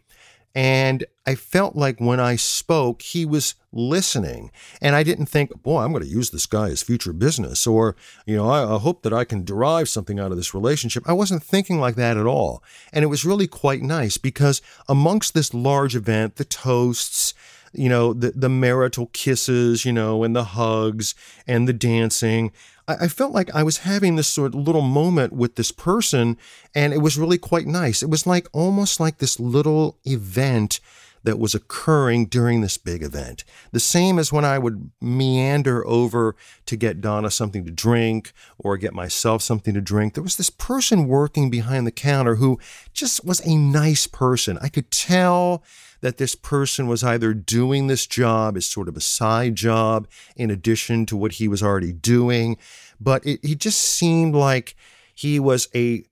And 0.53 1.05
I 1.25 1.35
felt 1.35 1.75
like 1.75 1.99
when 1.99 2.19
I 2.19 2.35
spoke, 2.35 3.01
he 3.03 3.25
was 3.25 3.55
listening. 3.71 4.51
And 4.81 4.95
I 4.95 5.03
didn't 5.03 5.27
think, 5.27 5.61
boy, 5.61 5.81
I'm 5.81 5.91
going 5.91 6.03
to 6.03 6.09
use 6.09 6.31
this 6.31 6.45
guy 6.45 6.69
as 6.69 6.83
future 6.83 7.13
business, 7.13 7.65
or, 7.65 7.95
you 8.25 8.35
know, 8.35 8.49
I, 8.49 8.75
I, 8.75 8.79
hope 8.79 9.03
that 9.03 9.13
I 9.13 9.23
can 9.23 9.45
derive 9.45 9.87
something 9.87 10.19
out 10.19 10.31
of 10.31 10.37
this 10.37 10.53
relationship. 10.53 11.03
I 11.07 11.13
wasn't 11.13 11.43
thinking 11.43 11.79
like 11.79 11.95
that 11.95 12.17
at 12.17 12.25
all. 12.25 12.63
And 12.91 13.03
it 13.03 13.07
was 13.07 13.23
really 13.23 13.47
quite 13.47 13.81
nice 13.81 14.17
because 14.17 14.61
amongst 14.89 15.33
this 15.33 15.53
large 15.53 15.95
event, 15.95 16.35
the 16.35 16.45
toasts, 16.45 17.33
you 17.71 17.87
know, 17.87 18.13
the, 18.13 18.31
the 18.31 18.49
marital 18.49 19.07
kisses, 19.13 19.85
you 19.85 19.93
know, 19.93 20.23
and 20.23 20.35
the 20.35 20.43
hugs 20.43 21.15
and 21.47 21.67
the 21.67 21.73
dancing, 21.73 22.51
I, 22.99 23.07
felt 23.07 23.33
like 23.33 23.53
I 23.53 23.63
was 23.63 23.79
having 23.79 24.15
this 24.15 24.27
sort 24.27 24.53
of 24.53 24.61
little 24.67 24.81
moment 24.81 25.33
with 25.33 25.55
this 25.55 25.71
person, 25.71 26.37
and 26.73 26.93
it 26.93 26.99
was 26.99 27.17
really 27.17 27.37
quite 27.37 27.67
nice. 27.67 28.01
It 28.03 28.09
was 28.09 28.27
like 28.27 28.47
almost 28.53 28.99
like 28.99 29.17
this 29.17 29.39
little 29.39 29.97
event 30.05 30.79
that 31.23 31.39
was 31.39 31.53
occurring 31.53 32.25
during 32.25 32.61
this 32.61 32.77
big 32.77 33.03
event. 33.03 33.43
The 33.71 33.79
same 33.79 34.17
as 34.17 34.31
when 34.31 34.45
I 34.45 34.57
would 34.57 34.91
meander 34.99 35.85
over 35.87 36.35
to 36.65 36.75
get 36.75 37.01
Donna 37.01 37.29
something 37.29 37.65
to 37.65 37.71
drink 37.71 38.31
or 38.57 38.77
get 38.77 38.93
myself 38.93 39.41
something 39.41 39.73
to 39.73 39.81
drink. 39.81 40.13
There 40.13 40.23
was 40.23 40.37
this 40.37 40.49
person 40.49 41.07
working 41.07 41.49
behind 41.49 41.85
the 41.85 41.91
counter 41.91 42.35
who 42.35 42.59
just 42.93 43.23
was 43.25 43.45
a 43.45 43.55
nice 43.55 44.07
person. 44.07 44.57
I 44.61 44.69
could 44.69 44.91
tell 44.91 45.63
that 46.01 46.17
this 46.17 46.35
person 46.35 46.87
was 46.87 47.03
either 47.03 47.33
doing 47.33 47.87
this 47.87 48.07
job 48.07 48.57
as 48.57 48.65
sort 48.65 48.87
of 48.87 48.97
a 48.97 49.01
side 49.01 49.55
job 49.55 50.07
in 50.35 50.49
addition 50.49 51.05
to 51.05 51.17
what 51.17 51.33
he 51.33 51.47
was 51.47 51.61
already 51.61 51.93
doing, 51.93 52.57
but 52.99 53.25
it, 53.25 53.39
he 53.45 53.55
just 53.55 53.79
seemed 53.79 54.35
like 54.35 54.75
he 55.13 55.39
was 55.39 55.69
a 55.75 56.03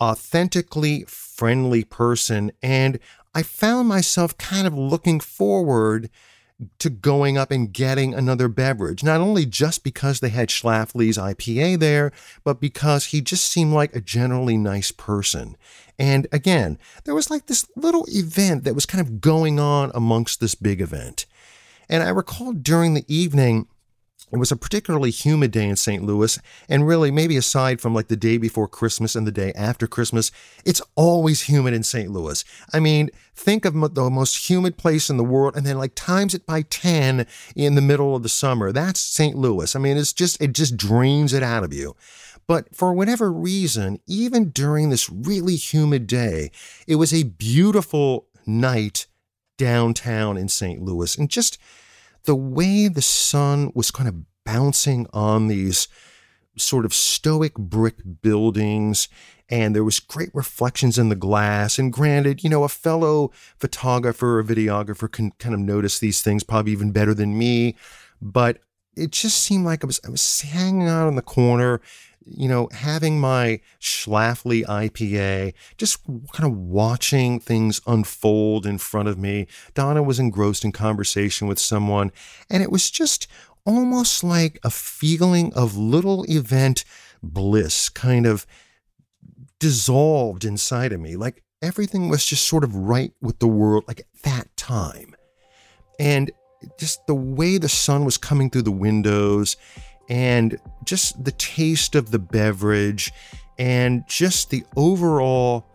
authentically 0.00 1.04
friendly 1.08 1.82
person 1.82 2.52
and 2.62 2.98
I 3.36 3.42
found 3.42 3.86
myself 3.86 4.38
kind 4.38 4.66
of 4.66 4.72
looking 4.72 5.20
forward 5.20 6.08
to 6.78 6.88
going 6.88 7.36
up 7.36 7.50
and 7.50 7.70
getting 7.70 8.14
another 8.14 8.48
beverage, 8.48 9.04
not 9.04 9.20
only 9.20 9.44
just 9.44 9.84
because 9.84 10.20
they 10.20 10.30
had 10.30 10.48
Schlafly's 10.48 11.18
IPA 11.18 11.78
there, 11.80 12.12
but 12.44 12.62
because 12.62 13.06
he 13.06 13.20
just 13.20 13.44
seemed 13.46 13.74
like 13.74 13.94
a 13.94 14.00
generally 14.00 14.56
nice 14.56 14.90
person. 14.90 15.54
And 15.98 16.26
again, 16.32 16.78
there 17.04 17.14
was 17.14 17.30
like 17.30 17.44
this 17.44 17.66
little 17.76 18.06
event 18.08 18.64
that 18.64 18.74
was 18.74 18.86
kind 18.86 19.06
of 19.06 19.20
going 19.20 19.60
on 19.60 19.90
amongst 19.94 20.40
this 20.40 20.54
big 20.54 20.80
event. 20.80 21.26
And 21.90 22.02
I 22.02 22.08
recall 22.08 22.54
during 22.54 22.94
the 22.94 23.04
evening, 23.06 23.68
it 24.32 24.38
was 24.38 24.50
a 24.50 24.56
particularly 24.56 25.10
humid 25.10 25.52
day 25.52 25.68
in 25.68 25.76
St. 25.76 26.02
Louis, 26.02 26.38
and 26.68 26.86
really, 26.86 27.12
maybe 27.12 27.36
aside 27.36 27.80
from 27.80 27.94
like 27.94 28.08
the 28.08 28.16
day 28.16 28.38
before 28.38 28.66
Christmas 28.66 29.14
and 29.14 29.26
the 29.26 29.32
day 29.32 29.52
after 29.54 29.86
Christmas, 29.86 30.32
it's 30.64 30.82
always 30.96 31.42
humid 31.42 31.74
in 31.74 31.84
St. 31.84 32.10
Louis. 32.10 32.44
I 32.72 32.80
mean, 32.80 33.10
think 33.34 33.64
of 33.64 33.94
the 33.94 34.10
most 34.10 34.50
humid 34.50 34.78
place 34.78 35.08
in 35.08 35.16
the 35.16 35.24
world, 35.24 35.56
and 35.56 35.64
then 35.64 35.78
like 35.78 35.94
times 35.94 36.34
it 36.34 36.44
by 36.44 36.62
10 36.62 37.26
in 37.54 37.76
the 37.76 37.80
middle 37.80 38.16
of 38.16 38.24
the 38.24 38.28
summer. 38.28 38.72
That's 38.72 38.98
St. 39.00 39.36
Louis. 39.36 39.76
I 39.76 39.78
mean, 39.78 39.96
it's 39.96 40.12
just, 40.12 40.42
it 40.42 40.52
just 40.54 40.76
drains 40.76 41.32
it 41.32 41.44
out 41.44 41.62
of 41.62 41.72
you. 41.72 41.94
But 42.48 42.74
for 42.74 42.92
whatever 42.92 43.32
reason, 43.32 44.00
even 44.06 44.50
during 44.50 44.90
this 44.90 45.08
really 45.08 45.56
humid 45.56 46.06
day, 46.06 46.50
it 46.86 46.96
was 46.96 47.12
a 47.14 47.24
beautiful 47.24 48.26
night 48.44 49.06
downtown 49.56 50.36
in 50.36 50.48
St. 50.48 50.80
Louis. 50.82 51.16
And 51.16 51.28
just, 51.30 51.58
the 52.26 52.36
way 52.36 52.88
the 52.88 53.02
sun 53.02 53.72
was 53.74 53.90
kind 53.90 54.08
of 54.08 54.14
bouncing 54.44 55.06
on 55.12 55.48
these 55.48 55.88
sort 56.56 56.84
of 56.84 56.94
stoic 56.94 57.54
brick 57.54 57.96
buildings 58.22 59.08
and 59.48 59.74
there 59.74 59.84
was 59.84 60.00
great 60.00 60.30
reflections 60.34 60.98
in 60.98 61.08
the 61.08 61.14
glass 61.14 61.78
and 61.78 61.92
granted 61.92 62.42
you 62.42 62.48
know 62.48 62.64
a 62.64 62.68
fellow 62.68 63.30
photographer 63.58 64.38
or 64.38 64.44
videographer 64.44 65.10
can 65.10 65.30
kind 65.38 65.54
of 65.54 65.60
notice 65.60 65.98
these 65.98 66.22
things 66.22 66.42
probably 66.42 66.72
even 66.72 66.92
better 66.92 67.12
than 67.12 67.36
me 67.36 67.76
but 68.22 68.58
it 68.96 69.10
just 69.10 69.42
seemed 69.42 69.66
like 69.66 69.84
I 69.84 69.86
was 69.86 70.00
I 70.06 70.10
was 70.10 70.40
hanging 70.40 70.88
out 70.88 71.08
in 71.08 71.16
the 71.16 71.22
corner 71.22 71.80
you 72.26 72.48
know, 72.48 72.68
having 72.72 73.20
my 73.20 73.60
Schlafly 73.80 74.64
IPA, 74.64 75.54
just 75.78 76.04
kind 76.32 76.50
of 76.50 76.56
watching 76.56 77.38
things 77.38 77.80
unfold 77.86 78.66
in 78.66 78.78
front 78.78 79.08
of 79.08 79.18
me. 79.18 79.46
Donna 79.74 80.02
was 80.02 80.18
engrossed 80.18 80.64
in 80.64 80.72
conversation 80.72 81.46
with 81.46 81.58
someone, 81.58 82.10
and 82.50 82.62
it 82.62 82.70
was 82.70 82.90
just 82.90 83.28
almost 83.64 84.24
like 84.24 84.58
a 84.62 84.70
feeling 84.70 85.52
of 85.54 85.76
little 85.76 86.24
event 86.28 86.84
bliss 87.22 87.88
kind 87.88 88.26
of 88.26 88.46
dissolved 89.58 90.44
inside 90.44 90.92
of 90.92 91.00
me. 91.00 91.16
Like 91.16 91.42
everything 91.62 92.08
was 92.08 92.24
just 92.24 92.46
sort 92.46 92.64
of 92.64 92.74
right 92.74 93.12
with 93.20 93.38
the 93.38 93.48
world, 93.48 93.84
like 93.86 94.00
at 94.00 94.22
that 94.22 94.56
time. 94.56 95.14
And 95.98 96.30
just 96.78 97.06
the 97.06 97.14
way 97.14 97.58
the 97.58 97.68
sun 97.68 98.04
was 98.04 98.18
coming 98.18 98.50
through 98.50 98.62
the 98.62 98.70
windows 98.70 99.56
and 100.08 100.58
just 100.84 101.24
the 101.24 101.32
taste 101.32 101.94
of 101.94 102.10
the 102.10 102.18
beverage 102.18 103.12
and 103.58 104.06
just 104.06 104.50
the 104.50 104.64
overall 104.76 105.66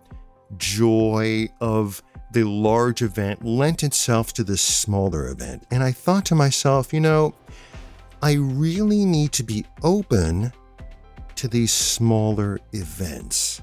joy 0.57 1.50
of 1.59 2.01
the 2.31 2.43
large 2.43 3.01
event 3.01 3.43
lent 3.43 3.83
itself 3.83 4.33
to 4.33 4.43
this 4.43 4.61
smaller 4.61 5.27
event. 5.27 5.65
And 5.69 5.83
I 5.83 5.91
thought 5.91 6.25
to 6.27 6.35
myself, 6.35 6.93
you 6.93 7.00
know, 7.00 7.33
I 8.21 8.33
really 8.33 9.03
need 9.03 9.31
to 9.33 9.43
be 9.43 9.65
open 9.83 10.53
to 11.35 11.47
these 11.47 11.73
smaller 11.73 12.59
events. 12.71 13.61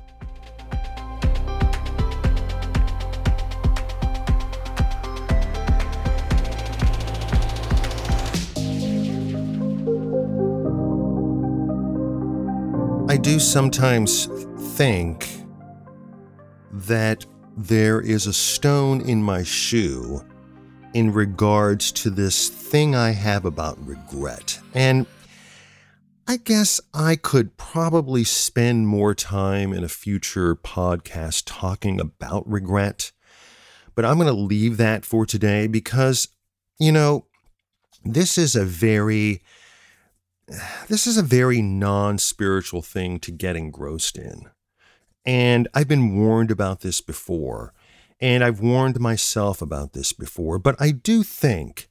Do 13.18 13.40
sometimes 13.40 14.26
think 14.76 15.28
that 16.72 17.26
there 17.56 18.00
is 18.00 18.26
a 18.26 18.32
stone 18.32 19.00
in 19.00 19.22
my 19.22 19.42
shoe 19.42 20.24
in 20.94 21.12
regards 21.12 21.90
to 21.92 22.10
this 22.10 22.48
thing 22.48 22.94
I 22.94 23.10
have 23.10 23.44
about 23.44 23.84
regret. 23.84 24.60
And 24.72 25.06
I 26.28 26.36
guess 26.36 26.80
I 26.94 27.16
could 27.16 27.56
probably 27.56 28.22
spend 28.22 28.86
more 28.86 29.14
time 29.14 29.72
in 29.72 29.82
a 29.82 29.88
future 29.88 30.54
podcast 30.54 31.42
talking 31.46 32.00
about 32.00 32.48
regret, 32.48 33.12
but 33.94 34.04
I'm 34.04 34.18
going 34.18 34.32
to 34.32 34.40
leave 34.40 34.76
that 34.76 35.04
for 35.04 35.26
today 35.26 35.66
because, 35.66 36.28
you 36.78 36.92
know, 36.92 37.26
this 38.04 38.38
is 38.38 38.54
a 38.54 38.64
very 38.64 39.42
this 40.88 41.06
is 41.06 41.16
a 41.16 41.22
very 41.22 41.60
non 41.60 42.18
spiritual 42.18 42.82
thing 42.82 43.18
to 43.20 43.30
get 43.30 43.56
engrossed 43.56 44.16
in. 44.16 44.48
And 45.24 45.68
I've 45.74 45.88
been 45.88 46.16
warned 46.16 46.50
about 46.50 46.80
this 46.80 47.00
before, 47.00 47.74
and 48.20 48.42
I've 48.42 48.60
warned 48.60 48.98
myself 48.98 49.60
about 49.60 49.92
this 49.92 50.12
before, 50.12 50.58
but 50.58 50.74
I 50.80 50.90
do 50.90 51.22
think, 51.22 51.88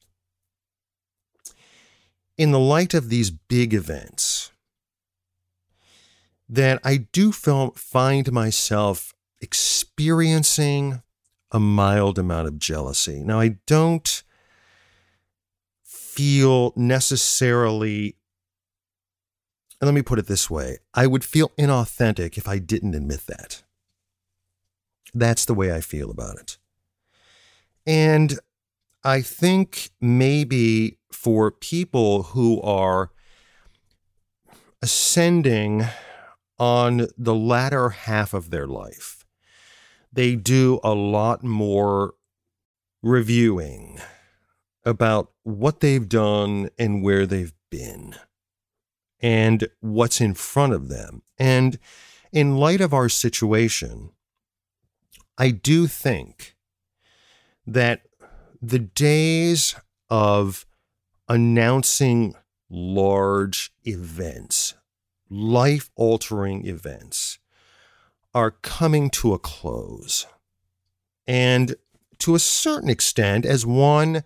in 2.38 2.52
the 2.52 2.60
light 2.60 2.94
of 2.94 3.10
these 3.10 3.30
big 3.30 3.74
events, 3.74 4.52
that 6.50 6.80
I 6.84 6.98
do 6.98 7.32
find 7.32 8.32
myself 8.32 9.14
experiencing 9.42 11.04
a 11.52 11.60
mild 11.60 12.18
amount 12.18 12.48
of 12.48 12.58
jealousy. 12.58 13.24
Now, 13.24 13.40
I 13.40 13.58
don't 13.68 14.24
feel 15.84 16.74
necessarily 16.76 18.16
and 19.79 19.88
let 19.88 19.93
me 19.93 20.01
put 20.01 20.19
it 20.19 20.27
this 20.27 20.50
way 20.50 20.77
I 20.93 21.07
would 21.07 21.24
feel 21.24 21.50
inauthentic 21.60 22.38
if 22.38 22.48
I 22.48 22.60
didn't 22.60 22.96
admit 22.96 23.25
that. 23.27 23.63
That's 25.13 25.46
the 25.46 25.53
way 25.53 25.74
I 25.74 25.81
feel 25.81 26.12
about 26.12 26.38
it. 26.38 26.57
And 27.86 28.39
I 29.03 29.22
think 29.22 29.91
maybe 30.01 30.98
for 31.12 31.51
people 31.51 32.24
who 32.24 32.62
are 32.62 33.12
ascending 34.81 35.86
on 36.60 37.07
the 37.17 37.36
latter 37.36 37.89
half 37.89 38.34
of 38.34 38.50
their 38.50 38.67
life, 38.67 39.25
they 40.12 40.36
do 40.36 40.79
a 40.84 40.93
lot 40.93 41.43
more 41.43 42.15
reviewing 43.01 44.00
about 44.84 45.31
what 45.43 45.79
they've 45.79 46.10
done 46.10 46.69
and 46.77 47.03
where 47.03 47.25
they've 47.25 47.53
been 47.69 48.15
and 49.21 49.67
what's 49.79 50.21
in 50.21 50.33
front 50.33 50.74
of 50.74 50.89
them. 50.89 51.21
And 51.38 51.79
in 52.31 52.57
light 52.57 52.81
of 52.81 52.93
our 52.93 53.09
situation, 53.09 54.12
I 55.38 55.51
do 55.51 55.88
think 55.88 56.55
that 57.65 58.01
the 58.62 58.79
days 58.79 59.75
of 60.09 60.65
announcing 61.27 62.36
large 62.69 63.71
events, 63.86 64.74
life 65.29 65.89
altering 65.95 66.65
events, 66.65 67.39
are 68.33 68.51
coming 68.51 69.09
to 69.09 69.33
a 69.33 69.39
close. 69.39 70.25
And 71.25 71.75
to 72.19 72.36
a 72.36 72.39
certain 72.39 72.89
extent, 72.89 73.45
as 73.45 73.65
one 73.65 74.24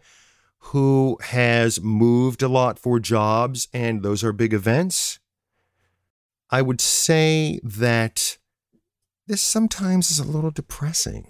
who 0.66 1.18
has 1.22 1.82
moved 1.82 2.42
a 2.42 2.48
lot 2.48 2.80
for 2.80 3.00
jobs, 3.00 3.68
and 3.74 4.04
those 4.04 4.24
are 4.24 4.32
big 4.32 4.54
events, 4.54 5.20
I 6.50 6.62
would 6.62 6.82
say 6.82 7.60
that 7.64 8.38
this 9.28 9.42
sometimes 9.42 10.12
is 10.12 10.20
a 10.20 10.24
little 10.24 10.52
depressing. 10.52 11.28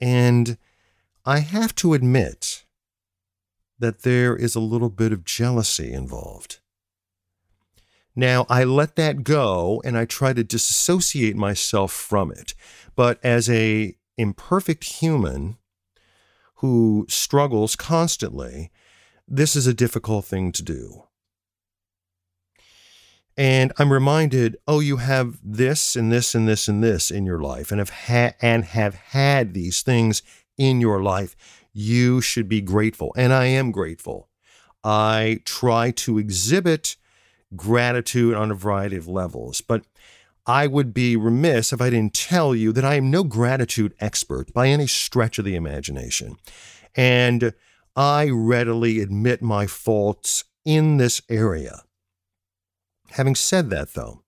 And 0.00 0.58
I 1.24 1.40
have 1.40 1.74
to 1.76 1.94
admit 1.94 2.64
that 3.78 4.02
there 4.02 4.36
is 4.36 4.54
a 4.54 4.60
little 4.60 4.90
bit 4.90 5.12
of 5.12 5.24
jealousy 5.24 5.92
involved. 5.92 6.60
Now, 8.14 8.46
I 8.48 8.64
let 8.64 8.96
that 8.96 9.24
go 9.24 9.82
and 9.84 9.98
I 9.98 10.06
try 10.06 10.32
to 10.32 10.44
disassociate 10.44 11.36
myself 11.36 11.92
from 11.92 12.30
it. 12.30 12.54
But 12.94 13.22
as 13.22 13.50
a 13.50 13.96
imperfect 14.16 14.84
human 14.84 15.58
who 16.56 17.06
struggles 17.08 17.76
constantly, 17.76 18.70
this 19.28 19.56
is 19.56 19.66
a 19.66 19.74
difficult 19.74 20.24
thing 20.24 20.52
to 20.52 20.62
do. 20.62 21.04
And 23.36 23.72
I'm 23.78 23.92
reminded, 23.92 24.56
oh, 24.66 24.80
you 24.80 24.96
have 24.96 25.38
this 25.42 25.94
and 25.94 26.10
this 26.10 26.34
and 26.34 26.48
this 26.48 26.68
and 26.68 26.82
this 26.82 27.10
in 27.10 27.26
your 27.26 27.40
life, 27.40 27.70
and 27.70 27.78
have 27.78 27.90
had 27.90 28.34
and 28.40 28.64
have 28.64 28.94
had 28.94 29.52
these 29.52 29.82
things 29.82 30.22
in 30.56 30.80
your 30.80 31.02
life. 31.02 31.36
You 31.74 32.22
should 32.22 32.48
be 32.48 32.62
grateful, 32.62 33.12
and 33.16 33.34
I 33.34 33.46
am 33.46 33.72
grateful. 33.72 34.30
I 34.82 35.40
try 35.44 35.90
to 35.90 36.18
exhibit 36.18 36.96
gratitude 37.54 38.34
on 38.34 38.50
a 38.50 38.54
variety 38.54 38.96
of 38.96 39.06
levels. 39.06 39.60
But 39.60 39.84
I 40.46 40.68
would 40.68 40.94
be 40.94 41.16
remiss 41.16 41.72
if 41.72 41.80
I 41.80 41.90
didn't 41.90 42.14
tell 42.14 42.54
you 42.54 42.72
that 42.72 42.84
I 42.84 42.94
am 42.94 43.10
no 43.10 43.24
gratitude 43.24 43.94
expert 43.98 44.52
by 44.52 44.68
any 44.68 44.86
stretch 44.86 45.38
of 45.38 45.44
the 45.44 45.56
imagination. 45.56 46.36
And 46.94 47.52
I 47.96 48.30
readily 48.30 49.00
admit 49.00 49.42
my 49.42 49.66
faults 49.66 50.44
in 50.64 50.98
this 50.98 51.20
area. 51.28 51.82
Having 53.10 53.34
said 53.36 53.70
that, 53.70 53.94
though, 53.94 54.22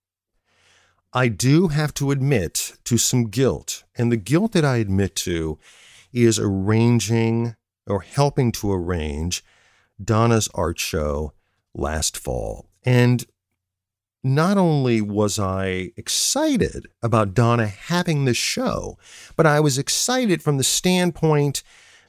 I 1.12 1.28
do 1.28 1.68
have 1.68 1.94
to 1.94 2.10
admit 2.10 2.72
to 2.84 2.98
some 2.98 3.28
guilt. 3.28 3.84
And 3.96 4.10
the 4.10 4.16
guilt 4.16 4.52
that 4.52 4.64
I 4.64 4.76
admit 4.76 5.14
to 5.16 5.58
is 6.12 6.38
arranging 6.38 7.54
or 7.86 8.00
helping 8.00 8.52
to 8.52 8.72
arrange 8.72 9.44
Donna's 10.02 10.48
art 10.54 10.78
show 10.78 11.32
last 11.74 12.16
fall. 12.16 12.68
And 12.84 13.24
not 14.24 14.58
only 14.58 15.00
was 15.00 15.38
I 15.38 15.92
excited 15.96 16.86
about 17.02 17.34
Donna 17.34 17.66
having 17.66 18.24
this 18.24 18.36
show, 18.36 18.98
but 19.36 19.46
I 19.46 19.60
was 19.60 19.78
excited 19.78 20.42
from 20.42 20.58
the 20.58 20.64
standpoint 20.64 21.62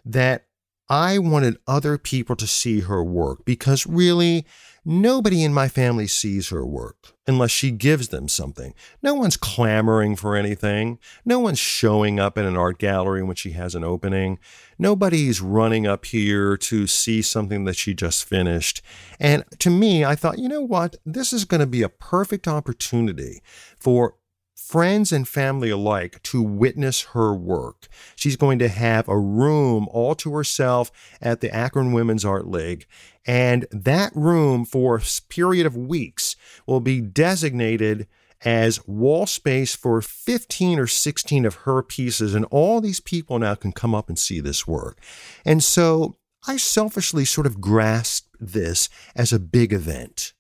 that 0.04 0.46
I 0.89 1.20
wanted 1.20 1.58
other 1.68 1.98
people 1.98 2.36
to 2.38 2.48
see 2.48 2.82
her 2.82 3.04
work 3.04 3.46
because 3.46 3.86
really, 3.86 4.46
Nobody 4.86 5.44
in 5.44 5.54
my 5.54 5.68
family 5.68 6.08
sees 6.08 6.50
her 6.50 6.66
work 6.66 7.14
unless 7.28 7.52
she 7.52 7.72
gives 7.72 8.08
them 8.08 8.28
something. 8.28 8.74
No 9.04 9.14
one's 9.14 9.38
clamoring 9.38 10.16
for 10.16 10.36
anything. 10.36 11.00
No 11.24 11.40
one's 11.40 11.60
showing 11.60 12.20
up 12.20 12.38
in 12.38 12.46
an 12.46 12.58
art 12.58 12.80
gallery 12.80 13.22
when 13.22 13.36
she 13.36 13.52
has 13.52 13.76
an 13.76 13.84
opening. 13.84 14.40
Nobody's 14.78 15.42
running 15.42 15.86
up 15.86 16.06
here 16.06 16.58
to 16.58 16.88
see 16.88 17.22
something 17.22 17.66
that 17.66 17.76
she 17.76 17.94
just 17.94 18.26
finished. 18.26 18.82
And 19.20 19.44
to 19.60 19.70
me, 19.70 20.04
I 20.04 20.15
thought, 20.15 20.39
you 20.39 20.50
know 20.50 20.62
what? 20.62 20.96
This 21.06 21.34
is 21.34 21.46
going 21.46 21.62
to 21.62 21.68
be 21.68 21.84
a 21.84 21.89
perfect 21.89 22.48
opportunity 22.48 23.42
for 23.78 24.15
friends 24.60 25.12
and 25.12 25.28
family 25.28 25.69
alike 25.69 26.22
to 26.24 26.41
witness 26.41 27.02
her 27.13 27.34
work. 27.34 27.88
She's 28.15 28.36
going 28.36 28.60
to 28.60 28.67
have 28.67 29.08
a 29.08 29.17
room 29.17 29.88
all 29.91 30.15
to 30.15 30.34
herself 30.34 30.91
at 31.22 31.41
the 31.41 31.54
Akron 31.54 31.93
Women's 31.93 32.26
Art 32.26 32.48
League. 32.48 32.86
And 33.26 33.65
that 33.72 34.12
room 34.15 34.65
for 34.65 34.98
a 34.98 35.02
period 35.30 35.65
of 35.65 35.78
weeks 35.78 36.36
will 36.67 36.80
be 36.80 37.02
designated 37.02 38.08
as 38.41 38.86
wall 38.88 39.26
space 39.26 39.76
for 39.76 40.02
15 40.02 40.80
or 40.80 40.88
16 40.88 41.45
of 41.45 41.56
her 41.56 41.82
pieces. 41.82 42.36
And 42.36 42.45
all 42.45 42.82
these 42.82 43.00
people 43.00 43.39
now 43.39 43.56
can 43.56 43.72
come 43.72 43.95
up 43.95 44.10
and 44.10 44.17
see 44.17 44.39
this 44.39 44.67
work. 44.67 45.00
And 45.45 45.63
so 45.63 46.17
I 46.48 46.58
selfishly 46.58 47.26
sort 47.26 47.48
of 47.48 47.60
grasped 47.60 48.30
this 48.39 48.89
as 49.15 49.34
a 49.34 49.39
big 49.39 49.74
event. 49.74 50.34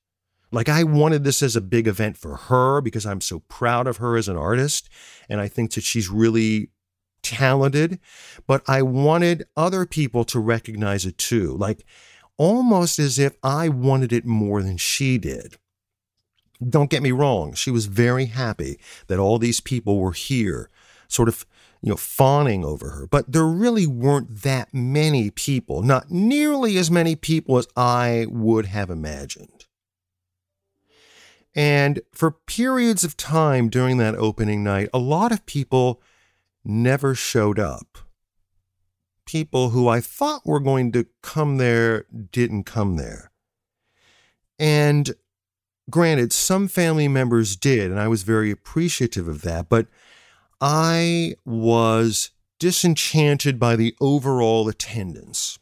Like 0.51 0.69
I 0.69 0.83
wanted 0.83 1.23
this 1.23 1.43
as 1.43 1.55
a 1.55 1.61
big 1.61 1.87
event 1.87 2.17
for 2.17 2.35
her 2.35 2.81
because 2.81 3.05
I'm 3.05 3.21
so 3.21 3.39
proud 3.47 3.87
of 3.87 3.97
her 3.97 4.17
as 4.17 4.27
an 4.27 4.37
artist. 4.37 4.89
And 5.29 5.39
I 5.39 5.47
think 5.47 5.73
that 5.73 5.83
she's 5.83 6.09
really 6.09 6.69
talented, 7.21 7.99
but 8.47 8.63
I 8.67 8.81
wanted 8.81 9.45
other 9.55 9.85
people 9.85 10.23
to 10.25 10.39
recognize 10.39 11.05
it 11.05 11.17
too. 11.17 11.55
Like 11.55 11.85
almost 12.37 12.97
as 12.97 13.19
if 13.19 13.35
I 13.43 13.69
wanted 13.69 14.11
it 14.13 14.25
more 14.25 14.63
than 14.63 14.77
she 14.77 15.17
did. 15.17 15.57
Don't 16.67 16.89
get 16.89 17.03
me 17.03 17.11
wrong, 17.11 17.53
she 17.53 17.71
was 17.71 17.85
very 17.85 18.25
happy 18.25 18.79
that 19.07 19.19
all 19.19 19.37
these 19.37 19.61
people 19.61 19.99
were 19.99 20.11
here, 20.11 20.69
sort 21.07 21.29
of, 21.29 21.45
you 21.81 21.89
know, 21.89 21.95
fawning 21.95 22.65
over 22.65 22.89
her. 22.89 23.07
But 23.07 23.31
there 23.31 23.45
really 23.45 23.87
weren't 23.87 24.41
that 24.43 24.73
many 24.73 25.29
people, 25.29 25.81
not 25.81 26.11
nearly 26.11 26.77
as 26.77 26.91
many 26.91 27.15
people 27.15 27.57
as 27.57 27.67
I 27.77 28.25
would 28.29 28.65
have 28.65 28.89
imagined. 28.89 29.65
And 31.55 32.01
for 32.13 32.31
periods 32.31 33.03
of 33.03 33.17
time 33.17 33.69
during 33.69 33.97
that 33.97 34.15
opening 34.15 34.63
night, 34.63 34.89
a 34.93 34.99
lot 34.99 35.31
of 35.31 35.45
people 35.45 36.01
never 36.63 37.15
showed 37.15 37.59
up. 37.59 37.97
People 39.25 39.69
who 39.69 39.87
I 39.87 39.99
thought 39.99 40.45
were 40.45 40.59
going 40.59 40.91
to 40.93 41.05
come 41.21 41.57
there 41.57 42.05
didn't 42.31 42.63
come 42.63 42.97
there. 42.97 43.31
And 44.57 45.11
granted, 45.89 46.33
some 46.33 46.67
family 46.67 47.07
members 47.07 47.55
did, 47.55 47.91
and 47.91 47.99
I 47.99 48.07
was 48.07 48.23
very 48.23 48.51
appreciative 48.51 49.27
of 49.27 49.41
that, 49.43 49.69
but 49.69 49.87
I 50.61 51.35
was 51.45 52.31
disenchanted 52.59 53.59
by 53.59 53.75
the 53.75 53.95
overall 54.01 54.67
attendance. 54.67 55.57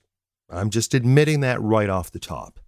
I'm 0.50 0.70
just 0.70 0.94
admitting 0.94 1.42
that 1.42 1.62
right 1.62 1.90
off 1.90 2.12
the 2.12 2.20
top. 2.20 2.60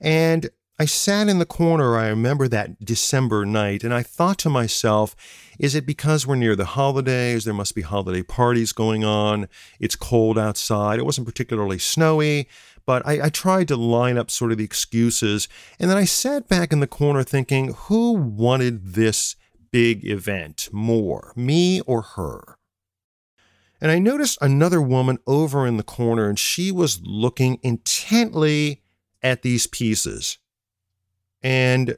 And 0.00 0.50
I 0.80 0.84
sat 0.84 1.28
in 1.28 1.40
the 1.40 1.46
corner, 1.46 1.98
I 1.98 2.06
remember 2.06 2.46
that 2.46 2.84
December 2.84 3.44
night, 3.44 3.82
and 3.82 3.92
I 3.92 4.04
thought 4.04 4.38
to 4.38 4.48
myself, 4.48 5.16
is 5.58 5.74
it 5.74 5.84
because 5.84 6.24
we're 6.24 6.36
near 6.36 6.54
the 6.54 6.66
holidays? 6.66 7.44
There 7.44 7.52
must 7.52 7.74
be 7.74 7.82
holiday 7.82 8.22
parties 8.22 8.72
going 8.72 9.04
on. 9.04 9.48
It's 9.80 9.96
cold 9.96 10.38
outside. 10.38 11.00
It 11.00 11.04
wasn't 11.04 11.26
particularly 11.26 11.78
snowy, 11.78 12.48
but 12.86 13.04
I, 13.04 13.26
I 13.26 13.28
tried 13.28 13.66
to 13.68 13.76
line 13.76 14.16
up 14.16 14.30
sort 14.30 14.52
of 14.52 14.58
the 14.58 14.64
excuses. 14.64 15.48
And 15.80 15.90
then 15.90 15.96
I 15.96 16.04
sat 16.04 16.46
back 16.46 16.72
in 16.72 16.78
the 16.78 16.86
corner 16.86 17.24
thinking, 17.24 17.74
who 17.74 18.12
wanted 18.12 18.94
this 18.94 19.34
big 19.72 20.06
event 20.06 20.68
more, 20.70 21.32
me 21.34 21.80
or 21.82 22.02
her? 22.02 22.56
And 23.80 23.90
I 23.90 23.98
noticed 23.98 24.38
another 24.40 24.80
woman 24.80 25.18
over 25.26 25.66
in 25.66 25.76
the 25.76 25.82
corner, 25.82 26.28
and 26.28 26.38
she 26.38 26.70
was 26.70 27.00
looking 27.02 27.58
intently 27.64 28.82
at 29.24 29.42
these 29.42 29.66
pieces. 29.66 30.38
And 31.42 31.96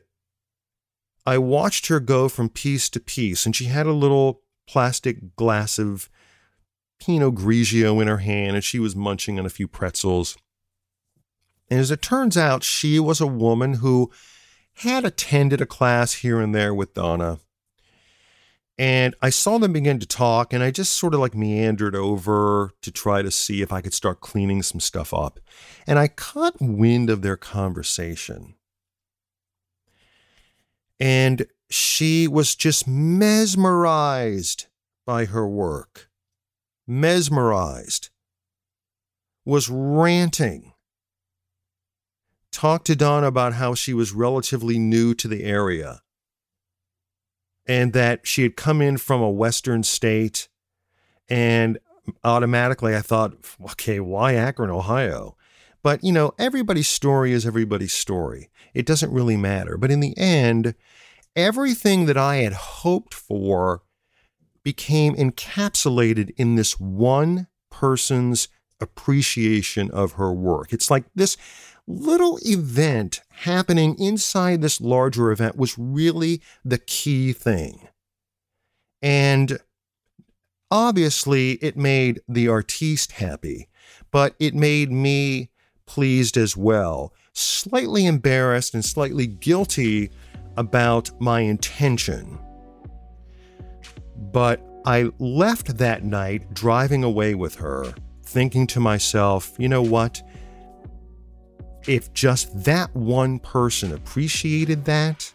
I 1.27 1.39
watched 1.39 1.87
her 1.89 2.01
go 2.01 2.29
from 2.29 2.49
piece 2.49 2.89
to 2.91 3.01
piece, 3.01 3.47
and 3.47 3.55
she 3.55 3.67
had 3.67 3.87
a 3.87 3.93
little 3.93 4.43
plastic 4.67 5.37
glass 5.37 5.79
of 5.79 6.09
Pinot 6.99 7.35
Grigio 7.35 8.01
in 8.01 8.09
her 8.09 8.19
hand, 8.19 8.57
and 8.57 8.65
she 8.65 8.79
was 8.79 8.95
munching 8.95 9.39
on 9.39 9.47
a 9.47 9.51
few 9.51 9.67
pretzels. 9.67 10.37
And 11.71 11.81
as 11.81 11.91
it 11.91 12.03
turns 12.03 12.37
out, 12.37 12.65
she 12.65 12.99
was 12.99 13.21
a 13.21 13.27
woman 13.27 13.75
who 13.75 14.11
had 14.75 15.05
attended 15.05 15.61
a 15.61 15.67
class 15.67 16.15
here 16.15 16.41
and 16.41 16.55
there 16.55 16.75
with 16.75 16.95
Donna. 16.95 17.39
And 18.79 19.15
I 19.21 19.29
saw 19.29 19.59
them 19.59 19.75
begin 19.75 19.99
to 19.99 20.07
talk, 20.07 20.53
and 20.53 20.63
I 20.63 20.71
just 20.71 20.97
sort 20.97 21.13
of 21.13 21.21
like 21.21 21.35
meandered 21.35 21.95
over 21.95 22.73
to 22.81 22.91
try 22.91 23.21
to 23.21 23.31
see 23.31 23.61
if 23.61 23.73
I 23.73 23.83
could 23.83 23.93
start 23.93 24.21
cleaning 24.21 24.63
some 24.63 24.81
stuff 24.81 25.13
up. 25.13 25.39
And 25.87 25.99
I 25.99 26.09
caught 26.09 26.61
wind 26.61 27.11
of 27.11 27.21
their 27.21 27.37
conversation. 27.37 28.55
And 31.01 31.47
she 31.71 32.29
was 32.29 32.55
just 32.55 32.87
mesmerized 32.87 34.67
by 35.07 35.25
her 35.25 35.49
work. 35.49 36.11
Mesmerized. 36.87 38.11
Was 39.45 39.69
ranting. 39.71 40.75
Talked 42.53 42.87
to 42.89 42.97
Donna 42.97 43.29
about 43.29 43.55
how 43.55 43.75
she 43.75 43.95
was 43.95 44.13
relatively 44.13 44.79
new 44.79 45.15
to 45.15 45.27
the 45.27 45.45
area. 45.45 46.03
and 47.67 47.93
that 47.93 48.27
she 48.27 48.43
had 48.43 48.57
come 48.57 48.83
in 48.83 48.97
from 48.97 49.21
a 49.23 49.31
Western 49.31 49.83
state. 49.85 50.49
And 51.29 51.79
automatically 52.25 52.97
I 52.97 53.01
thought, 53.01 53.35
okay, 53.63 54.01
why 54.01 54.35
Akron, 54.35 54.71
Ohio? 54.71 55.37
But, 55.83 56.05
you 56.05 56.13
know, 56.13 56.33
everybody's 56.39 56.89
story 56.89 57.33
is 57.33 57.47
everybody's 57.47 57.93
story. 57.93 58.51
It 58.75 58.87
doesn't 58.87 59.13
really 59.13 59.37
matter. 59.37 59.77
But 59.77 59.91
in 59.91 60.01
the 60.01 60.17
end, 60.19 60.75
everything 61.35 62.07
that 62.07 62.17
I 62.17 62.37
had 62.37 62.53
hoped 62.53 63.15
for 63.15 63.83
became 64.63 65.15
encapsulated 65.15 66.33
in 66.37 66.55
this 66.55 66.79
one 66.79 67.47
person's 67.71 68.49
appreciation 68.81 69.91
of 69.91 70.13
her 70.13 70.33
work. 70.33 70.73
It's 70.73 70.91
like 70.91 71.05
this 71.15 71.37
little 71.87 72.39
event 72.43 73.21
happening 73.31 73.97
inside 73.99 74.63
this 74.63 74.81
larger 74.81 75.31
event 75.31 75.57
was 75.57 75.79
really 75.79 76.41
the 76.65 76.79
key 76.79 77.33
thing. 77.33 77.89
And 79.03 79.59
obviously, 80.71 81.53
it 81.53 81.77
made 81.77 82.21
the 82.29 82.49
artiste 82.49 83.13
happy, 83.13 83.69
but 84.11 84.35
it 84.39 84.55
made 84.55 84.93
me 84.93 85.50
pleased 85.91 86.37
as 86.37 86.57
well, 86.57 87.13
slightly 87.33 88.07
embarrassed 88.07 88.75
and 88.75 88.85
slightly 88.85 89.27
guilty 89.27 90.09
about 90.57 91.11
my 91.21 91.41
intention. 91.41 92.39
But 94.17 94.65
I 94.87 95.11
left 95.19 95.79
that 95.79 96.05
night 96.05 96.55
driving 96.55 97.03
away 97.03 97.35
with 97.35 97.57
her, 97.57 97.93
thinking 98.25 98.69
to 98.69 98.79
myself, 98.79 99.53
you 99.59 99.69
know 99.69 99.83
what? 99.83 100.23
If 101.89 102.13
just 102.15 102.63
that 102.63 102.95
one 102.95 103.41
person 103.41 103.93
appreciated 103.93 104.85
that, 104.85 105.33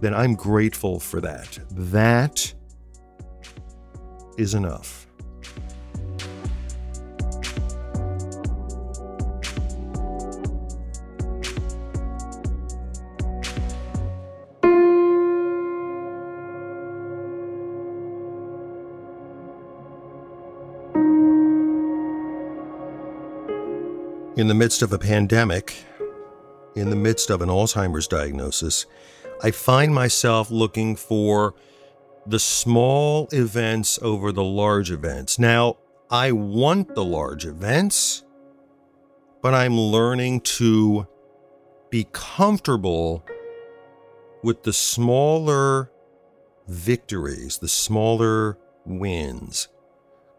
then 0.00 0.14
I'm 0.14 0.36
grateful 0.36 1.00
for 1.00 1.20
that. 1.22 1.58
That 1.72 2.54
is 4.38 4.54
enough. 4.54 4.99
In 24.40 24.48
the 24.48 24.54
midst 24.54 24.80
of 24.80 24.90
a 24.90 24.98
pandemic, 24.98 25.84
in 26.74 26.88
the 26.88 26.96
midst 26.96 27.28
of 27.28 27.42
an 27.42 27.50
Alzheimer's 27.50 28.08
diagnosis, 28.08 28.86
I 29.42 29.50
find 29.50 29.94
myself 29.94 30.50
looking 30.50 30.96
for 30.96 31.54
the 32.24 32.38
small 32.38 33.28
events 33.32 33.98
over 34.00 34.32
the 34.32 34.42
large 34.42 34.90
events. 34.90 35.38
Now, 35.38 35.76
I 36.10 36.32
want 36.32 36.94
the 36.94 37.04
large 37.04 37.44
events, 37.44 38.24
but 39.42 39.52
I'm 39.52 39.78
learning 39.78 40.40
to 40.56 41.06
be 41.90 42.06
comfortable 42.10 43.22
with 44.42 44.62
the 44.62 44.72
smaller 44.72 45.90
victories, 46.66 47.58
the 47.58 47.68
smaller 47.68 48.56
wins, 48.86 49.68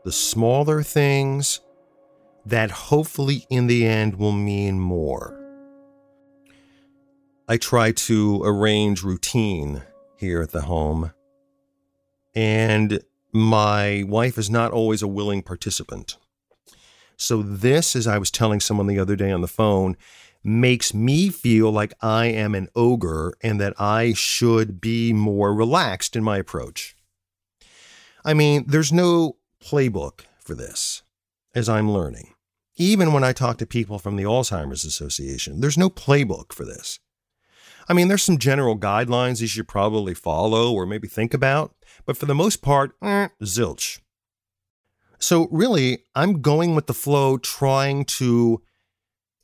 the 0.04 0.12
smaller 0.12 0.82
things 0.82 1.60
that 2.46 2.72
hopefully 2.72 3.46
in 3.50 3.68
the 3.68 3.86
end 3.86 4.16
will 4.16 4.32
mean 4.32 4.80
more. 4.80 5.38
I 7.48 7.58
try 7.58 7.92
to 7.92 8.42
arrange 8.44 9.04
routine 9.04 9.84
here 10.16 10.42
at 10.42 10.52
the 10.52 10.62
home, 10.62 11.12
and 12.34 13.04
my 13.34 14.04
wife 14.08 14.38
is 14.38 14.50
not 14.50 14.72
always 14.72 15.02
a 15.02 15.08
willing 15.08 15.42
participant. 15.42 16.18
So, 17.18 17.42
this, 17.42 17.96
as 17.96 18.08
I 18.08 18.18
was 18.18 18.32
telling 18.32 18.60
someone 18.60 18.88
the 18.88 19.00
other 19.00 19.16
day 19.16 19.32
on 19.32 19.42
the 19.42 19.48
phone, 19.48 19.96
makes 20.44 20.94
me 20.94 21.30
feel 21.30 21.72
like 21.72 21.94
I 22.02 22.26
am 22.28 22.56
an 22.56 22.68
ogre 22.76 23.34
and 23.42 23.60
that 23.62 23.80
I 23.80 24.14
should 24.14 24.82
be 24.82 25.14
more 25.14 25.54
relaxed 25.54 26.16
in 26.16 26.24
my 26.24 26.38
approach. 26.38 26.96
I 28.26 28.34
mean, 28.34 28.66
there's 28.68 28.92
no 28.92 29.38
playbook 29.64 30.22
for 30.40 30.56
this 30.56 31.04
as 31.54 31.70
I'm 31.70 31.92
learning. 31.92 32.34
Even 32.78 33.14
when 33.14 33.24
I 33.24 33.34
talk 33.34 33.58
to 33.58 33.66
people 33.66 34.00
from 34.00 34.16
the 34.16 34.24
Alzheimer's 34.24 34.86
Association, 34.86 35.60
there's 35.60 35.78
no 35.78 35.90
playbook 35.90 36.54
for 36.54 36.66
this. 36.66 37.00
I 37.90 37.94
mean, 37.94 38.08
there's 38.08 38.24
some 38.24 38.38
general 38.38 38.78
guidelines 38.78 39.42
you 39.42 39.48
should 39.48 39.68
probably 39.68 40.14
follow 40.14 40.72
or 40.72 40.86
maybe 40.86 41.08
think 41.08 41.34
about, 41.34 41.76
but 42.06 42.16
for 42.16 42.26
the 42.26 42.36
most 42.36 42.62
part, 42.62 42.94
eh, 43.02 43.28
zilch. 43.44 44.00
So, 45.20 45.48
really, 45.52 46.06
I'm 46.16 46.42
going 46.42 46.74
with 46.74 46.88
the 46.88 46.94
flow, 46.94 47.38
trying 47.38 48.06
to 48.06 48.62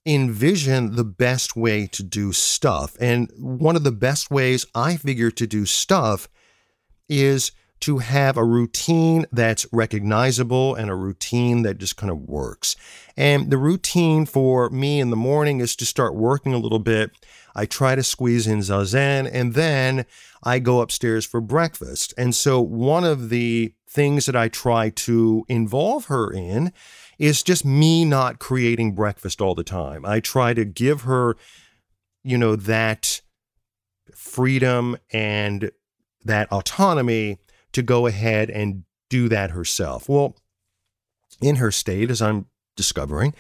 envision 0.08 0.96
the 0.96 1.04
best 1.04 1.56
way 1.56 1.86
to 1.88 2.02
do 2.02 2.32
stuff. 2.32 2.96
And 3.00 3.30
one 3.38 3.76
of 3.76 3.84
the 3.84 3.92
best 3.92 4.32
ways 4.32 4.66
I 4.74 4.96
figure 4.96 5.30
to 5.32 5.46
do 5.46 5.66
stuff 5.66 6.30
is 7.10 7.52
to 7.82 8.00
have 8.00 8.38
a 8.38 8.44
routine 8.44 9.26
that's 9.32 9.68
recognizable 9.72 10.76
and 10.76 10.90
a 10.90 10.96
routine 10.96 11.62
that 11.64 11.78
just 11.78 11.98
kind 11.98 12.12
of 12.12 12.20
works. 12.20 12.76
And 13.16 13.52
the 13.52 13.58
routine 13.58 14.26
for 14.26 14.70
me 14.70 15.00
in 15.00 15.10
the 15.10 15.16
morning 15.16 15.60
is 15.60 15.76
to 15.78 15.86
start 15.86 16.16
working 16.16 16.54
a 16.54 16.60
little 16.60 16.80
bit. 16.80 17.12
I 17.56 17.66
try 17.66 17.96
to 17.96 18.04
squeeze 18.04 18.48
in 18.48 18.60
Zazen 18.60 19.30
and 19.32 19.54
then 19.54 20.06
I 20.44 20.60
go 20.60 20.82
upstairs 20.82 21.26
for 21.26 21.42
breakfast. 21.42 22.14
And 22.18 22.36
so 22.36 22.62
one 22.62 23.04
of 23.04 23.30
the 23.30 23.74
things 23.90 24.26
that 24.28 24.36
I 24.36 24.48
try 24.48 24.90
to 24.90 25.44
involve 25.48 26.06
her 26.06 26.32
in 26.32 26.72
is 27.18 27.42
just 27.42 27.66
me 27.66 28.06
not 28.06 28.40
creating 28.40 28.94
breakfast 28.94 29.42
all 29.42 29.56
the 29.56 29.64
time. 29.64 30.06
I 30.06 30.20
try 30.20 30.54
to 30.54 30.66
give 30.66 31.02
her, 31.02 31.36
you 32.24 32.38
know, 32.38 32.56
that 32.56 33.22
freedom 34.14 34.98
and 35.12 35.72
that 36.26 36.52
autonomy 36.52 37.40
to 37.78 37.84
go 37.84 38.08
ahead 38.08 38.50
and 38.50 38.84
do 39.08 39.30
that 39.30 39.52
herself. 39.52 40.10
Well, 40.10 40.36
in 41.40 41.58
her 41.58 41.72
state, 41.72 42.10
as 42.10 42.24
I'm 42.24 42.48
discovering, 42.76 43.36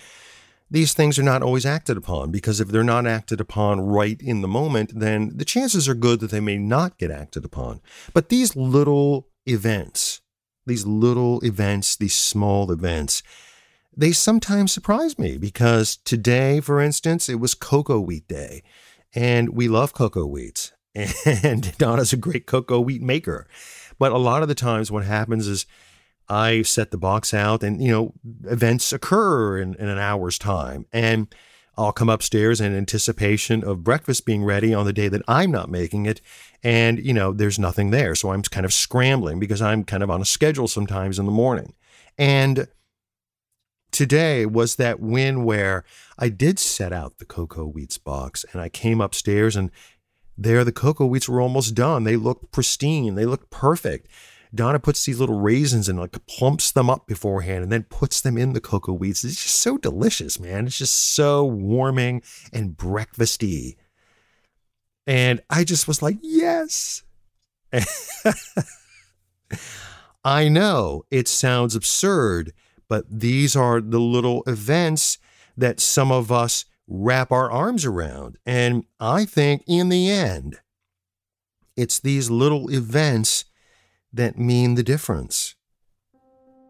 these 0.69 0.93
things 0.93 1.17
are 1.17 1.23
not 1.23 1.41
always 1.41 1.65
acted 1.65 1.97
upon 1.97 2.30
because 2.30 2.62
if 2.62 2.67
they're 2.67 2.84
not 2.84 3.08
acted 3.08 3.41
upon 3.41 3.82
right 3.82 4.21
in 4.21 4.41
the 4.41 4.47
moment, 4.47 5.00
then 5.00 5.32
the 5.36 5.43
chances 5.43 5.89
are 5.89 5.95
good 5.95 6.19
that 6.19 6.30
they 6.30 6.39
may 6.39 6.60
not 6.60 7.00
get 7.00 7.10
acted 7.10 7.43
upon. 7.43 7.82
But 8.13 8.30
these 8.30 8.56
little 8.56 9.28
events, 9.47 10.21
these 10.67 10.86
little 10.86 11.39
events, 11.43 11.95
these 11.95 12.13
small 12.13 12.71
events, 12.71 13.23
they 13.95 14.12
sometimes 14.12 14.71
surprise 14.71 15.17
me 15.17 15.39
because 15.39 15.97
today, 16.06 16.60
for 16.60 16.80
instance, 16.80 17.28
it 17.28 17.39
was 17.39 17.56
Coco 17.56 18.00
Wheat 18.00 18.28
day 18.28 18.62
and 19.15 19.50
we 19.50 19.67
love 19.67 19.93
Coco 19.93 20.28
Wheats. 20.28 20.73
And 21.43 21.78
Donna's 21.78 22.13
a 22.13 22.17
great 22.17 22.47
Coco 22.47 22.80
Wheat 22.80 23.02
maker. 23.02 23.47
But 23.99 24.12
a 24.12 24.17
lot 24.17 24.41
of 24.41 24.47
the 24.47 24.55
times, 24.55 24.91
what 24.91 25.03
happens 25.03 25.47
is 25.47 25.65
I 26.29 26.62
set 26.62 26.91
the 26.91 26.97
box 26.97 27.33
out, 27.33 27.63
and 27.63 27.81
you 27.81 27.91
know, 27.91 28.13
events 28.45 28.91
occur 28.93 29.57
in, 29.57 29.75
in 29.75 29.88
an 29.88 29.97
hour's 29.97 30.38
time, 30.38 30.86
and 30.91 31.27
I'll 31.77 31.91
come 31.91 32.10
upstairs 32.10 32.60
in 32.60 32.75
anticipation 32.75 33.63
of 33.63 33.83
breakfast 33.83 34.25
being 34.25 34.43
ready 34.43 34.73
on 34.73 34.86
the 34.86 34.93
day 34.93 35.10
that 35.10 35.21
I'm 35.27 35.51
not 35.51 35.69
making 35.69 36.07
it. 36.07 36.21
And, 36.63 36.97
you 36.99 37.13
know, 37.13 37.31
there's 37.31 37.60
nothing 37.60 37.91
there. 37.91 38.15
So 38.15 38.31
I'm 38.31 38.41
kind 38.41 38.65
of 38.65 38.73
scrambling 38.73 39.39
because 39.39 39.62
I'm 39.62 39.83
kind 39.83 40.01
of 40.01 40.10
on 40.10 40.19
a 40.19 40.25
schedule 40.25 40.67
sometimes 40.67 41.19
in 41.19 41.27
the 41.27 41.31
morning. 41.31 41.75
And 42.17 42.67
today 43.91 44.47
was 44.47 44.77
that 44.77 44.99
win 44.99 45.43
where 45.43 45.83
I 46.17 46.29
did 46.29 46.57
set 46.57 46.91
out 46.91 47.19
the 47.19 47.25
Coco 47.25 47.71
Wheats 47.71 48.03
box 48.03 48.43
and 48.51 48.60
I 48.60 48.69
came 48.69 48.99
upstairs 48.99 49.55
and 49.55 49.69
there, 50.38 50.63
the 50.63 50.71
Coco 50.71 51.08
Wheats 51.08 51.28
were 51.28 51.41
almost 51.41 51.73
done. 51.73 52.04
They 52.04 52.15
looked 52.15 52.52
pristine. 52.52 53.15
They 53.15 53.26
looked 53.26 53.50
perfect. 53.50 54.08
Donna 54.54 54.80
puts 54.80 55.04
these 55.06 55.19
little 55.19 55.39
raisins 55.39 55.89
and 55.89 56.00
like 56.00 56.26
plumps 56.28 56.71
them 56.71 56.89
up 56.89 57.08
beforehand 57.08 57.63
and 57.63 57.71
then 57.71 57.84
puts 57.84 58.21
them 58.21 58.38
in 58.38 58.54
the 58.54 58.62
Coco 58.62 58.97
Wheats. 58.97 59.23
It's 59.23 59.43
just 59.43 59.56
so 59.56 59.78
delicious, 59.78 60.39
man. 60.39 60.67
It's 60.67 60.78
just 60.78 61.15
so 61.15 61.43
warming 61.43 62.21
and 62.54 62.78
breakfasty. 62.78 63.76
And 65.06 65.41
I 65.50 65.63
just 65.63 65.88
was 65.88 66.02
like, 66.02 66.17
yes. 66.21 67.04
I 70.23 70.47
know 70.50 71.04
it 71.12 71.28
sounds 71.28 71.76
absurd, 71.76 72.54
but 72.88 73.06
these 73.10 73.56
are 73.56 73.82
the 73.82 74.00
little 74.00 74.43
events 74.47 75.17
that 75.56 75.80
some 75.80 76.12
of 76.12 76.32
us 76.32 76.65
wrap 76.88 77.32
our 77.32 77.52
arms 77.52 77.86
around. 77.86 78.38
And 78.45 78.86
I 79.00 79.26
think 79.26 79.63
in 79.67 79.89
the 79.89 80.10
end, 80.10 80.60
it's 81.76 82.00
these 82.00 82.30
little 82.30 82.69
events 82.69 83.45
that 84.13 84.38
mean 84.38 84.76
the 84.76 84.84
difference. 84.84 85.56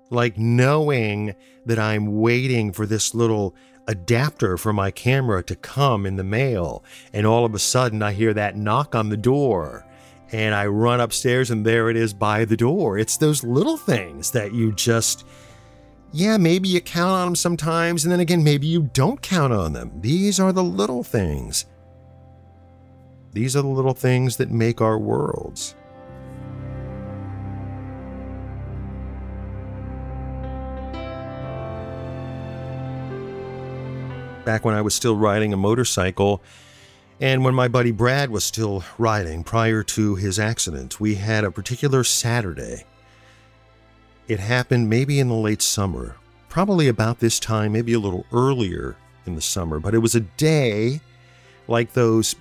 Like 0.10 0.38
knowing 0.38 1.36
that 1.65 1.80
I'm 1.80 2.19
waiting 2.19 2.71
for 2.73 2.86
this 2.86 3.13
little 3.13 3.56
adapter 3.88 4.58
for 4.58 4.73
my 4.73 4.91
camera 4.91 5.43
to 5.43 5.56
come 5.56 6.06
in 6.06 6.17
the 6.17 6.23
mail, 6.23 6.84
and 7.13 7.25
all 7.25 7.45
of 7.45 7.53
a 7.53 7.60
sudden 7.60 8.01
I 8.01 8.12
hear 8.12 8.34
that 8.34 8.58
knock 8.58 8.95
on 8.95 9.10
the 9.10 9.17
door. 9.17 9.86
And 10.34 10.53
I 10.53 10.65
run 10.65 10.99
upstairs, 10.99 11.51
and 11.51 11.65
there 11.65 11.89
it 11.89 11.95
is 11.95 12.13
by 12.13 12.43
the 12.43 12.58
door. 12.58 12.97
It's 12.97 13.15
those 13.15 13.45
little 13.45 13.77
things 13.77 14.32
that 14.32 14.53
you 14.53 14.73
just, 14.73 15.25
yeah, 16.12 16.38
maybe 16.38 16.70
you 16.70 16.82
count 16.82 17.12
on 17.12 17.28
them 17.28 17.36
sometimes, 17.36 18.06
and 18.06 18.12
then 18.12 18.20
again, 18.20 18.43
maybe 18.43 18.67
you 18.67 18.89
don't 18.93 19.22
count 19.22 19.54
on 19.54 19.74
them. 19.74 19.91
These 20.02 20.39
are 20.39 20.54
the 20.54 20.63
little 20.63 21.04
things. 21.04 21.65
These 23.34 23.56
are 23.56 23.62
the 23.62 23.67
little 23.67 23.93
things 23.93 24.38
that 24.38 24.50
make 24.50 24.82
our 24.82 24.98
worlds. 24.98 25.76
Back 34.46 34.63
when 34.63 34.74
I 34.74 34.82
was 34.82 34.96
still 34.96 35.17
riding 35.17 35.52
a 35.52 35.58
motorcycle, 35.58 36.41
and 37.20 37.43
when 37.43 37.54
my 37.54 37.67
buddy 37.67 37.91
Brad 37.91 38.30
was 38.30 38.46
still 38.46 38.84
riding 38.98 39.43
prior 39.43 39.84
to 39.84 40.15
his 40.15 40.39
accident, 40.39 41.02
we 41.02 41.15
had 41.15 41.43
a 41.43 41.52
particular 41.52 42.04
Saturday. 42.06 42.86
It 44.27 44.39
happened 44.39 44.89
maybe 44.89 45.21
in 45.21 45.29
the 45.29 45.35
late 45.35 45.61
summer, 45.61 46.17
probably 46.49 46.89
about 46.89 47.19
this 47.19 47.39
time, 47.39 47.71
maybe 47.71 47.93
a 47.93 47.99
little 47.99 48.25
earlier 48.33 48.97
in 49.25 49.35
the 49.35 49.41
summer, 49.41 49.79
but 49.79 49.93
it 49.93 49.99
was 49.99 50.15
a 50.15 50.19
day 50.19 50.99
like 51.69 51.93
those 51.93 52.35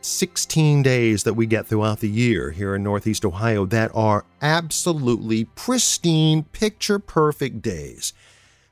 16 0.00 0.82
days 0.82 1.24
that 1.24 1.34
we 1.34 1.44
get 1.44 1.66
throughout 1.66 2.00
the 2.00 2.08
year 2.08 2.50
here 2.50 2.74
in 2.74 2.82
Northeast 2.82 3.26
Ohio 3.26 3.66
that 3.66 3.90
are 3.94 4.24
absolutely 4.40 5.44
pristine, 5.44 6.44
picture 6.44 6.98
perfect 6.98 7.60
days. 7.60 8.14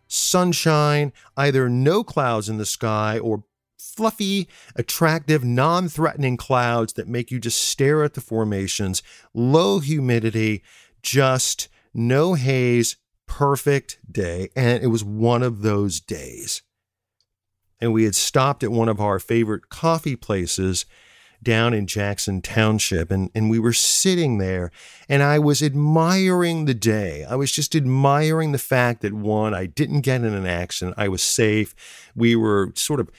Sunshine, 0.08 1.12
either 1.36 1.68
no 1.68 2.02
clouds 2.04 2.48
in 2.48 2.56
the 2.56 2.64
sky 2.64 3.18
or 3.18 3.44
fluffy, 3.78 4.48
attractive, 4.76 5.44
non 5.44 5.88
threatening 5.88 6.38
clouds 6.38 6.94
that 6.94 7.08
make 7.08 7.30
you 7.30 7.38
just 7.38 7.62
stare 7.62 8.02
at 8.02 8.14
the 8.14 8.20
formations, 8.22 9.02
low 9.34 9.80
humidity, 9.80 10.62
just 11.02 11.68
no 11.94 12.34
haze, 12.34 12.96
perfect 13.26 13.98
day. 14.10 14.50
And 14.54 14.82
it 14.82 14.88
was 14.88 15.04
one 15.04 15.42
of 15.42 15.62
those 15.62 16.00
days. 16.00 16.62
And 17.80 17.92
we 17.92 18.04
had 18.04 18.14
stopped 18.14 18.62
at 18.62 18.72
one 18.72 18.88
of 18.88 19.00
our 19.00 19.18
favorite 19.18 19.68
coffee 19.68 20.16
places 20.16 20.86
down 21.42 21.74
in 21.74 21.86
Jackson 21.86 22.40
Township. 22.40 23.10
And, 23.10 23.30
and 23.34 23.50
we 23.50 23.58
were 23.58 23.72
sitting 23.72 24.38
there, 24.38 24.70
and 25.08 25.22
I 25.22 25.38
was 25.38 25.62
admiring 25.62 26.64
the 26.64 26.74
day. 26.74 27.24
I 27.24 27.36
was 27.36 27.52
just 27.52 27.76
admiring 27.76 28.52
the 28.52 28.58
fact 28.58 29.02
that 29.02 29.12
one, 29.12 29.54
I 29.54 29.66
didn't 29.66 30.00
get 30.00 30.22
in 30.22 30.32
an 30.32 30.46
accident, 30.46 30.96
I 30.98 31.08
was 31.08 31.22
safe. 31.22 31.74
We 32.16 32.34
were 32.34 32.72
sort 32.74 33.00
of 33.00 33.10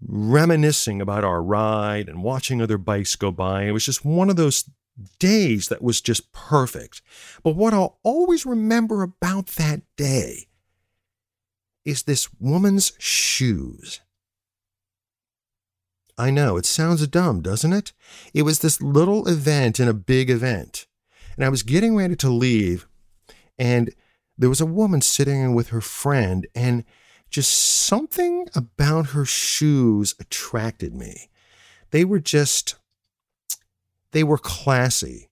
reminiscing 0.00 1.00
about 1.00 1.24
our 1.24 1.42
ride 1.42 2.08
and 2.08 2.22
watching 2.22 2.60
other 2.60 2.78
bikes 2.78 3.16
go 3.16 3.30
by. 3.30 3.64
It 3.64 3.72
was 3.72 3.84
just 3.84 4.04
one 4.04 4.30
of 4.30 4.36
those 4.36 4.68
days 5.18 5.68
that 5.68 5.82
was 5.82 6.00
just 6.00 6.32
perfect. 6.32 7.02
But 7.42 7.56
what 7.56 7.74
I'll 7.74 7.98
always 8.02 8.46
remember 8.46 9.02
about 9.02 9.48
that 9.56 9.82
day 9.96 10.46
is 11.84 12.02
this 12.02 12.28
woman's 12.40 12.92
shoes. 12.98 14.00
I 16.18 16.30
know, 16.30 16.56
it 16.56 16.64
sounds 16.64 17.06
dumb, 17.06 17.42
doesn't 17.42 17.72
it? 17.72 17.92
It 18.32 18.42
was 18.42 18.60
this 18.60 18.80
little 18.80 19.28
event 19.28 19.78
in 19.78 19.86
a 19.86 19.94
big 19.94 20.30
event. 20.30 20.86
And 21.36 21.44
I 21.44 21.50
was 21.50 21.62
getting 21.62 21.94
ready 21.94 22.16
to 22.16 22.30
leave, 22.30 22.88
and 23.58 23.94
there 24.38 24.48
was 24.48 24.60
a 24.60 24.66
woman 24.66 25.02
sitting 25.02 25.54
with 25.54 25.68
her 25.68 25.82
friend, 25.82 26.46
and 26.54 26.84
just 27.28 27.52
something 27.52 28.48
about 28.54 29.08
her 29.08 29.26
shoes 29.26 30.14
attracted 30.18 30.94
me. 30.94 31.28
They 31.90 32.04
were 32.04 32.20
just, 32.20 32.76
they 34.16 34.24
were 34.24 34.38
classy. 34.38 35.28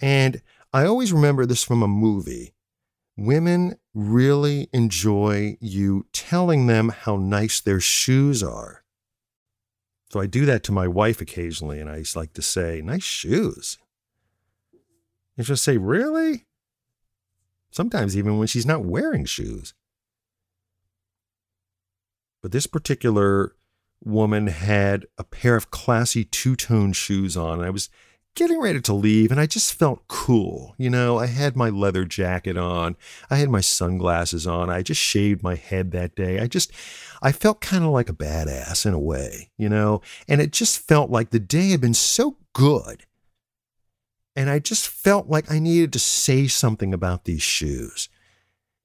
And 0.00 0.42
I 0.72 0.84
always 0.86 1.12
remember 1.12 1.44
this 1.44 1.64
from 1.64 1.82
a 1.82 1.88
movie. 1.88 2.54
Women 3.16 3.74
really 3.94 4.68
enjoy 4.72 5.56
you 5.60 6.06
telling 6.12 6.68
them 6.68 6.90
how 6.90 7.16
nice 7.16 7.60
their 7.60 7.80
shoes 7.80 8.40
are. 8.40 8.84
So 10.12 10.20
I 10.20 10.26
do 10.26 10.46
that 10.46 10.62
to 10.64 10.72
my 10.72 10.86
wife 10.86 11.20
occasionally, 11.20 11.80
and 11.80 11.90
I 11.90 12.04
like 12.14 12.32
to 12.34 12.42
say, 12.42 12.80
nice 12.80 13.02
shoes. 13.02 13.76
And 15.36 15.44
she'll 15.44 15.56
say, 15.56 15.76
really? 15.76 16.46
Sometimes 17.72 18.16
even 18.16 18.38
when 18.38 18.46
she's 18.46 18.64
not 18.64 18.84
wearing 18.84 19.24
shoes. 19.24 19.74
But 22.40 22.52
this 22.52 22.68
particular 22.68 23.56
woman 24.00 24.46
had 24.46 25.06
a 25.18 25.24
pair 25.24 25.56
of 25.56 25.72
classy 25.72 26.24
two 26.24 26.54
tone 26.54 26.92
shoes 26.92 27.36
on. 27.36 27.58
And 27.58 27.66
I 27.66 27.70
was 27.70 27.88
getting 28.34 28.60
ready 28.60 28.80
to 28.80 28.92
leave 28.92 29.30
and 29.30 29.40
I 29.40 29.46
just 29.46 29.74
felt 29.74 30.06
cool. 30.08 30.74
You 30.78 30.90
know, 30.90 31.18
I 31.18 31.26
had 31.26 31.56
my 31.56 31.70
leather 31.70 32.04
jacket 32.04 32.56
on, 32.56 32.96
I 33.30 33.36
had 33.36 33.50
my 33.50 33.60
sunglasses 33.60 34.46
on, 34.46 34.70
I 34.70 34.82
just 34.82 35.00
shaved 35.00 35.42
my 35.42 35.56
head 35.56 35.90
that 35.92 36.14
day. 36.14 36.38
I 36.38 36.46
just, 36.46 36.72
I 37.20 37.32
felt 37.32 37.60
kind 37.60 37.84
of 37.84 37.90
like 37.90 38.08
a 38.08 38.14
badass 38.14 38.86
in 38.86 38.94
a 38.94 38.98
way, 38.98 39.50
you 39.58 39.68
know, 39.68 40.02
and 40.28 40.40
it 40.40 40.52
just 40.52 40.78
felt 40.78 41.10
like 41.10 41.30
the 41.30 41.40
day 41.40 41.70
had 41.70 41.80
been 41.80 41.94
so 41.94 42.36
good. 42.52 43.04
And 44.36 44.48
I 44.48 44.60
just 44.60 44.86
felt 44.86 45.28
like 45.28 45.50
I 45.50 45.58
needed 45.58 45.92
to 45.94 45.98
say 45.98 46.46
something 46.46 46.94
about 46.94 47.24
these 47.24 47.42
shoes. 47.42 48.08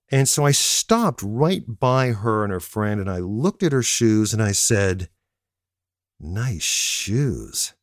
And 0.09 0.27
so 0.27 0.45
I 0.45 0.51
stopped 0.51 1.21
right 1.23 1.63
by 1.67 2.11
her 2.11 2.43
and 2.43 2.51
her 2.51 2.59
friend 2.59 2.99
and 2.99 3.09
I 3.09 3.17
looked 3.17 3.63
at 3.63 3.71
her 3.71 3.83
shoes 3.83 4.33
and 4.33 4.41
I 4.41 4.51
said, 4.51 5.09
Nice 6.19 6.63
shoes. 6.63 7.73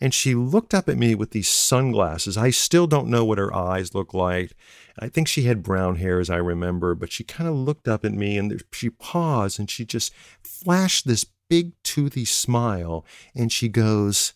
And 0.00 0.12
she 0.12 0.34
looked 0.34 0.74
up 0.74 0.88
at 0.88 0.98
me 0.98 1.14
with 1.14 1.30
these 1.30 1.48
sunglasses. 1.48 2.36
I 2.36 2.50
still 2.50 2.86
don't 2.86 3.08
know 3.08 3.24
what 3.24 3.38
her 3.38 3.54
eyes 3.54 3.94
look 3.94 4.12
like. 4.12 4.52
I 4.98 5.08
think 5.08 5.28
she 5.28 5.42
had 5.42 5.62
brown 5.62 5.96
hair, 5.96 6.20
as 6.20 6.30
I 6.30 6.36
remember, 6.36 6.94
but 6.94 7.12
she 7.12 7.24
kind 7.24 7.48
of 7.48 7.56
looked 7.56 7.88
up 7.88 8.04
at 8.04 8.12
me 8.12 8.38
and 8.38 8.62
she 8.72 8.90
paused 8.90 9.58
and 9.58 9.70
she 9.70 9.84
just 9.84 10.12
flashed 10.42 11.06
this 11.06 11.26
big 11.48 11.72
toothy 11.82 12.24
smile 12.24 13.04
and 13.34 13.50
she 13.52 13.68
goes, 13.68 14.34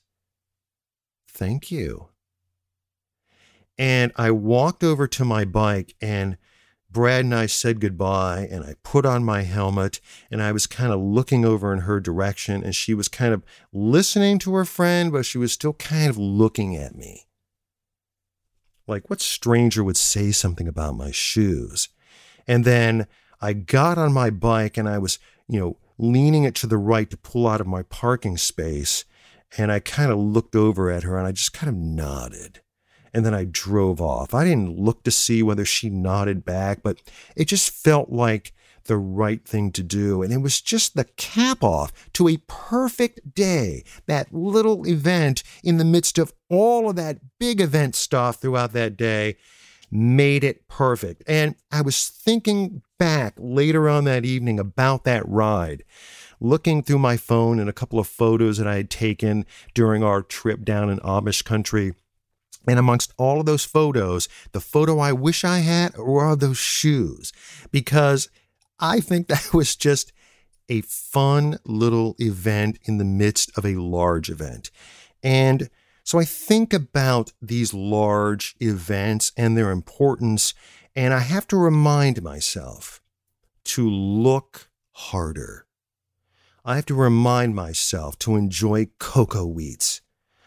Thank 1.28 1.70
you. 1.70 2.08
And 3.76 4.10
I 4.16 4.32
walked 4.32 4.82
over 4.82 5.06
to 5.06 5.24
my 5.24 5.44
bike 5.44 5.94
and 6.00 6.36
Brad 6.90 7.24
and 7.24 7.34
I 7.34 7.46
said 7.46 7.80
goodbye, 7.80 8.48
and 8.50 8.64
I 8.64 8.74
put 8.82 9.04
on 9.04 9.22
my 9.22 9.42
helmet, 9.42 10.00
and 10.30 10.42
I 10.42 10.52
was 10.52 10.66
kind 10.66 10.90
of 10.90 11.00
looking 11.00 11.44
over 11.44 11.72
in 11.72 11.80
her 11.80 12.00
direction, 12.00 12.64
and 12.64 12.74
she 12.74 12.94
was 12.94 13.08
kind 13.08 13.34
of 13.34 13.44
listening 13.72 14.38
to 14.40 14.54
her 14.54 14.64
friend, 14.64 15.12
but 15.12 15.26
she 15.26 15.36
was 15.36 15.52
still 15.52 15.74
kind 15.74 16.08
of 16.08 16.16
looking 16.16 16.76
at 16.76 16.94
me. 16.94 17.26
Like, 18.86 19.10
what 19.10 19.20
stranger 19.20 19.84
would 19.84 19.98
say 19.98 20.32
something 20.32 20.66
about 20.66 20.96
my 20.96 21.10
shoes? 21.10 21.90
And 22.46 22.64
then 22.64 23.06
I 23.38 23.52
got 23.52 23.98
on 23.98 24.14
my 24.14 24.30
bike, 24.30 24.78
and 24.78 24.88
I 24.88 24.96
was, 24.96 25.18
you 25.46 25.60
know, 25.60 25.76
leaning 25.98 26.44
it 26.44 26.54
to 26.54 26.66
the 26.66 26.78
right 26.78 27.10
to 27.10 27.18
pull 27.18 27.46
out 27.46 27.60
of 27.60 27.66
my 27.66 27.82
parking 27.82 28.38
space, 28.38 29.04
and 29.58 29.70
I 29.70 29.80
kind 29.80 30.10
of 30.10 30.16
looked 30.16 30.56
over 30.56 30.90
at 30.90 31.02
her, 31.02 31.18
and 31.18 31.26
I 31.26 31.32
just 31.32 31.52
kind 31.52 31.68
of 31.68 31.74
nodded 31.74 32.62
and 33.12 33.24
then 33.24 33.34
I 33.34 33.44
drove 33.44 34.00
off. 34.00 34.34
I 34.34 34.44
didn't 34.44 34.78
look 34.78 35.02
to 35.04 35.10
see 35.10 35.42
whether 35.42 35.64
she 35.64 35.90
nodded 35.90 36.44
back, 36.44 36.82
but 36.82 37.00
it 37.36 37.46
just 37.46 37.70
felt 37.70 38.10
like 38.10 38.52
the 38.84 38.96
right 38.96 39.44
thing 39.46 39.70
to 39.72 39.82
do. 39.82 40.22
And 40.22 40.32
it 40.32 40.38
was 40.38 40.60
just 40.60 40.96
the 40.96 41.04
cap 41.04 41.62
off 41.62 41.92
to 42.14 42.28
a 42.28 42.38
perfect 42.46 43.34
day. 43.34 43.84
That 44.06 44.32
little 44.32 44.86
event 44.86 45.42
in 45.62 45.76
the 45.76 45.84
midst 45.84 46.18
of 46.18 46.32
all 46.50 46.90
of 46.90 46.96
that 46.96 47.18
big 47.38 47.60
event 47.60 47.94
stuff 47.94 48.36
throughout 48.36 48.72
that 48.72 48.96
day 48.96 49.36
made 49.90 50.44
it 50.44 50.68
perfect. 50.68 51.22
And 51.26 51.54
I 51.70 51.82
was 51.82 52.08
thinking 52.08 52.82
back 52.98 53.34
later 53.38 53.88
on 53.88 54.04
that 54.04 54.24
evening 54.24 54.58
about 54.58 55.04
that 55.04 55.26
ride 55.28 55.84
looking 56.40 56.82
through 56.82 56.98
my 56.98 57.16
phone 57.16 57.58
and 57.58 57.68
a 57.68 57.72
couple 57.72 57.98
of 57.98 58.06
photos 58.06 58.58
that 58.58 58.66
I 58.66 58.76
had 58.76 58.90
taken 58.90 59.44
during 59.74 60.02
our 60.02 60.22
trip 60.22 60.64
down 60.64 60.90
in 60.90 60.98
Amish 61.00 61.44
country. 61.44 61.94
And 62.66 62.78
amongst 62.78 63.12
all 63.16 63.40
of 63.40 63.46
those 63.46 63.64
photos, 63.64 64.28
the 64.52 64.60
photo 64.60 64.98
I 64.98 65.12
wish 65.12 65.44
I 65.44 65.58
had 65.58 65.96
were 65.96 66.36
those 66.36 66.58
shoes 66.58 67.32
because 67.70 68.28
I 68.78 69.00
think 69.00 69.28
that 69.28 69.50
was 69.54 69.76
just 69.76 70.12
a 70.68 70.82
fun 70.82 71.58
little 71.64 72.14
event 72.18 72.78
in 72.84 72.98
the 72.98 73.04
midst 73.04 73.56
of 73.56 73.64
a 73.64 73.76
large 73.76 74.28
event. 74.28 74.70
And 75.22 75.70
so 76.04 76.18
I 76.18 76.24
think 76.24 76.72
about 76.72 77.32
these 77.40 77.74
large 77.74 78.54
events 78.60 79.32
and 79.36 79.56
their 79.56 79.70
importance, 79.70 80.54
and 80.94 81.12
I 81.12 81.20
have 81.20 81.46
to 81.48 81.56
remind 81.56 82.22
myself 82.22 83.00
to 83.64 83.88
look 83.88 84.70
harder. 84.92 85.66
I 86.64 86.76
have 86.76 86.86
to 86.86 86.94
remind 86.94 87.54
myself 87.54 88.18
to 88.20 88.36
enjoy 88.36 88.88
Coco 88.98 89.46
Wheats 89.46 90.00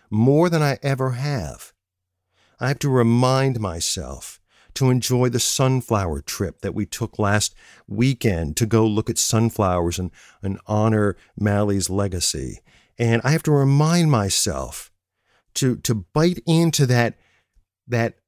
more 0.09 0.49
than 0.49 0.61
I 0.61 0.77
ever 0.83 1.11
have 1.11 1.73
I 2.61 2.67
have 2.67 2.79
to 2.79 2.89
remind 2.89 3.59
myself 3.59 4.39
to 4.75 4.89
enjoy 4.89 5.29
the 5.29 5.39
sunflower 5.39 6.21
trip 6.21 6.61
that 6.61 6.75
we 6.75 6.85
took 6.85 7.19
last 7.19 7.55
weekend 7.87 8.55
to 8.57 8.65
go 8.65 8.85
look 8.85 9.09
at 9.09 9.17
sunflowers 9.17 9.99
and, 9.99 10.11
and 10.41 10.59
honor 10.67 11.17
Mally's 11.35 11.89
legacy. 11.89 12.59
And 12.97 13.21
I 13.25 13.31
have 13.31 13.43
to 13.43 13.51
remind 13.51 14.11
myself 14.11 14.91
to 15.55 15.75
to 15.77 15.95
bite 15.95 16.39
into 16.45 16.85
that 16.85 17.17
that 17.87 18.19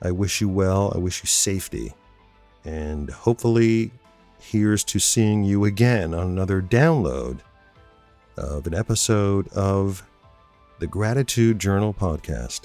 I 0.02 0.10
wish 0.10 0.40
you 0.40 0.48
well, 0.48 0.92
I 0.94 0.98
wish 0.98 1.22
you 1.22 1.26
safety, 1.26 1.94
and 2.64 3.10
hopefully 3.10 3.92
here's 4.38 4.84
to 4.84 4.98
seeing 4.98 5.44
you 5.44 5.64
again 5.64 6.12
on 6.12 6.26
another 6.26 6.60
download 6.60 7.40
of 8.36 8.66
an 8.66 8.74
episode 8.74 9.48
of 9.48 10.02
the 10.80 10.86
Gratitude 10.86 11.58
Journal 11.58 11.94
podcast. 11.94 12.62